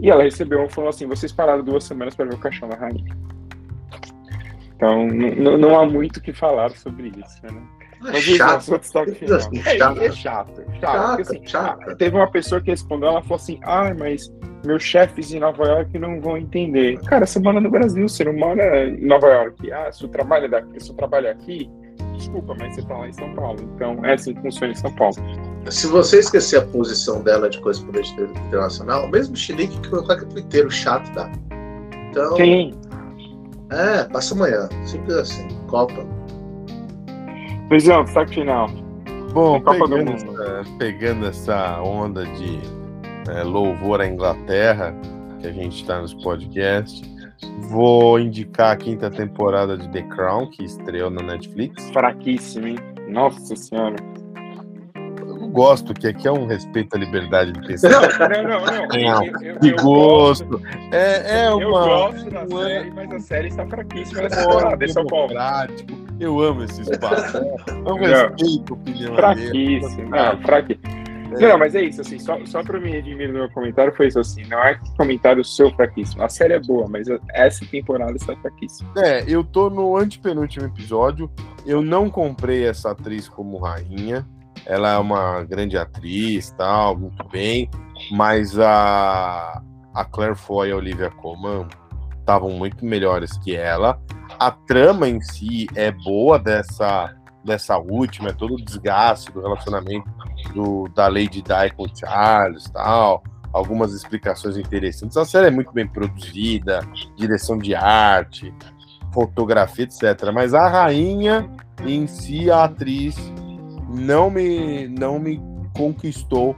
[0.00, 2.76] e ela recebeu um falou assim, vocês pararam duas semanas para ver o caixão da
[2.76, 3.16] rainha.
[4.76, 7.62] Então, não há muito o que falar sobre isso, né?
[8.06, 8.78] É Mas chato.
[8.78, 9.38] Destaque final.
[9.38, 10.00] É, chato.
[10.00, 10.56] é chato.
[10.56, 10.80] Chato.
[10.80, 11.96] chato, assim, chato.
[11.96, 14.32] Teve uma pessoa que respondeu, ela falou assim, ah, mas
[14.64, 16.98] meus chefes em Nova York não vão entender.
[17.00, 19.70] Cara, você mora no Brasil, você não mora em Nova York.
[19.70, 21.70] Ah, se eu trabalho daqui, se eu trabalho aqui,
[22.16, 23.58] desculpa, mas você tá lá em São Paulo.
[23.74, 25.16] Então, é assim que funciona em São Paulo.
[25.68, 28.12] Se você esquecer a posição dela de correspondente
[28.46, 31.30] internacional, mesmo Chilique que colocar que é inteiro chato, tá?
[32.10, 32.36] Então.
[32.36, 32.74] Sim.
[33.70, 34.68] É, passa amanhã.
[34.84, 35.46] Simples assim.
[35.68, 36.04] Copa.
[37.70, 38.68] Luizão, destaque final.
[39.32, 42.58] Bom, pegando essa, pegando essa, onda de
[43.28, 44.92] é, louvor à Inglaterra,
[45.40, 47.00] que a gente está nos podcasts,
[47.68, 51.90] vou indicar a quinta temporada de The Crown, que estreou na Netflix.
[51.90, 52.78] Fraquíssimo, hein?
[53.08, 53.96] Nossa Senhora
[55.50, 57.90] gosto, que aqui é um respeito à liberdade de pensar.
[57.90, 58.88] Não, não, não.
[58.88, 59.24] não.
[59.24, 60.46] Eu, eu, de gosto.
[60.46, 60.66] Gosto.
[60.92, 61.60] É, é uma.
[61.60, 64.84] Eu gosto da série, mas a série está fraquíssima nessa temporada.
[64.84, 65.92] Esse é o prático.
[66.18, 67.40] Eu amo esse espaço.
[67.70, 69.14] É um respeito, opinião.
[69.16, 70.10] Fraquíssimo.
[70.10, 71.00] Não, fraquíssimo.
[71.32, 71.48] É.
[71.48, 74.18] Não, mas é isso, assim, só, só pra me redimir no meu comentário foi isso,
[74.18, 76.22] assim, não é comentário seu fraquíssimo.
[76.22, 78.90] A série é boa, mas essa temporada está fraquíssima.
[78.96, 81.30] É, eu tô no antepenúltimo episódio,
[81.64, 84.26] eu não comprei essa atriz como rainha,
[84.66, 87.68] ela é uma grande atriz, tal, muito bem,
[88.12, 89.62] mas a,
[89.94, 91.66] a Claire Foy e a Olivia Colman
[92.18, 94.00] estavam muito melhores que ela.
[94.38, 100.08] A trama em si é boa dessa dessa última, é todo o desgaste do relacionamento
[100.52, 103.22] do, da Lady Di com o Charles tal,
[103.52, 105.16] algumas explicações interessantes.
[105.16, 106.80] A série é muito bem produzida,
[107.16, 108.54] direção de arte,
[109.12, 110.30] fotografia, etc.
[110.32, 111.50] Mas a rainha
[111.84, 113.16] em si, a atriz,
[113.90, 115.40] não me, não me
[115.74, 116.56] conquistou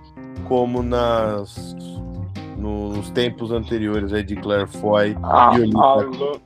[0.49, 1.74] como nas
[2.59, 6.41] nos tempos anteriores aí de Claire Foy ah, e alô,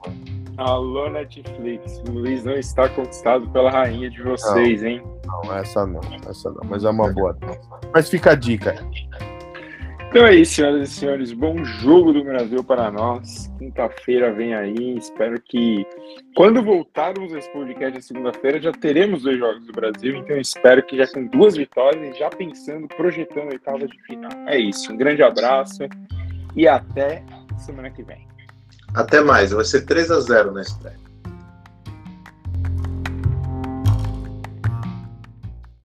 [0.57, 5.03] alô, Netflix, o Luiz não está conquistado pela rainha de vocês, não, hein?
[5.27, 7.37] Não, essa não, essa não, mas é uma boa.
[7.93, 8.75] Mas fica a dica.
[10.09, 11.33] Então é isso, senhoras e senhores.
[11.33, 13.51] Bom jogo do Brasil para nós.
[13.59, 14.97] Quinta-feira vem aí.
[14.97, 15.87] Espero que
[16.35, 20.17] quando voltarmos esse podcast na segunda-feira já teremos dois jogos do Brasil.
[20.17, 24.31] Então espero que já com duas vitórias, já pensando, projetando a oitava de final.
[24.47, 24.93] É isso.
[24.93, 25.83] Um grande abraço
[26.55, 27.23] e até
[27.59, 28.27] semana que vem.
[28.95, 29.51] Até mais.
[29.51, 31.06] Vai ser 3 a 0 na estreia.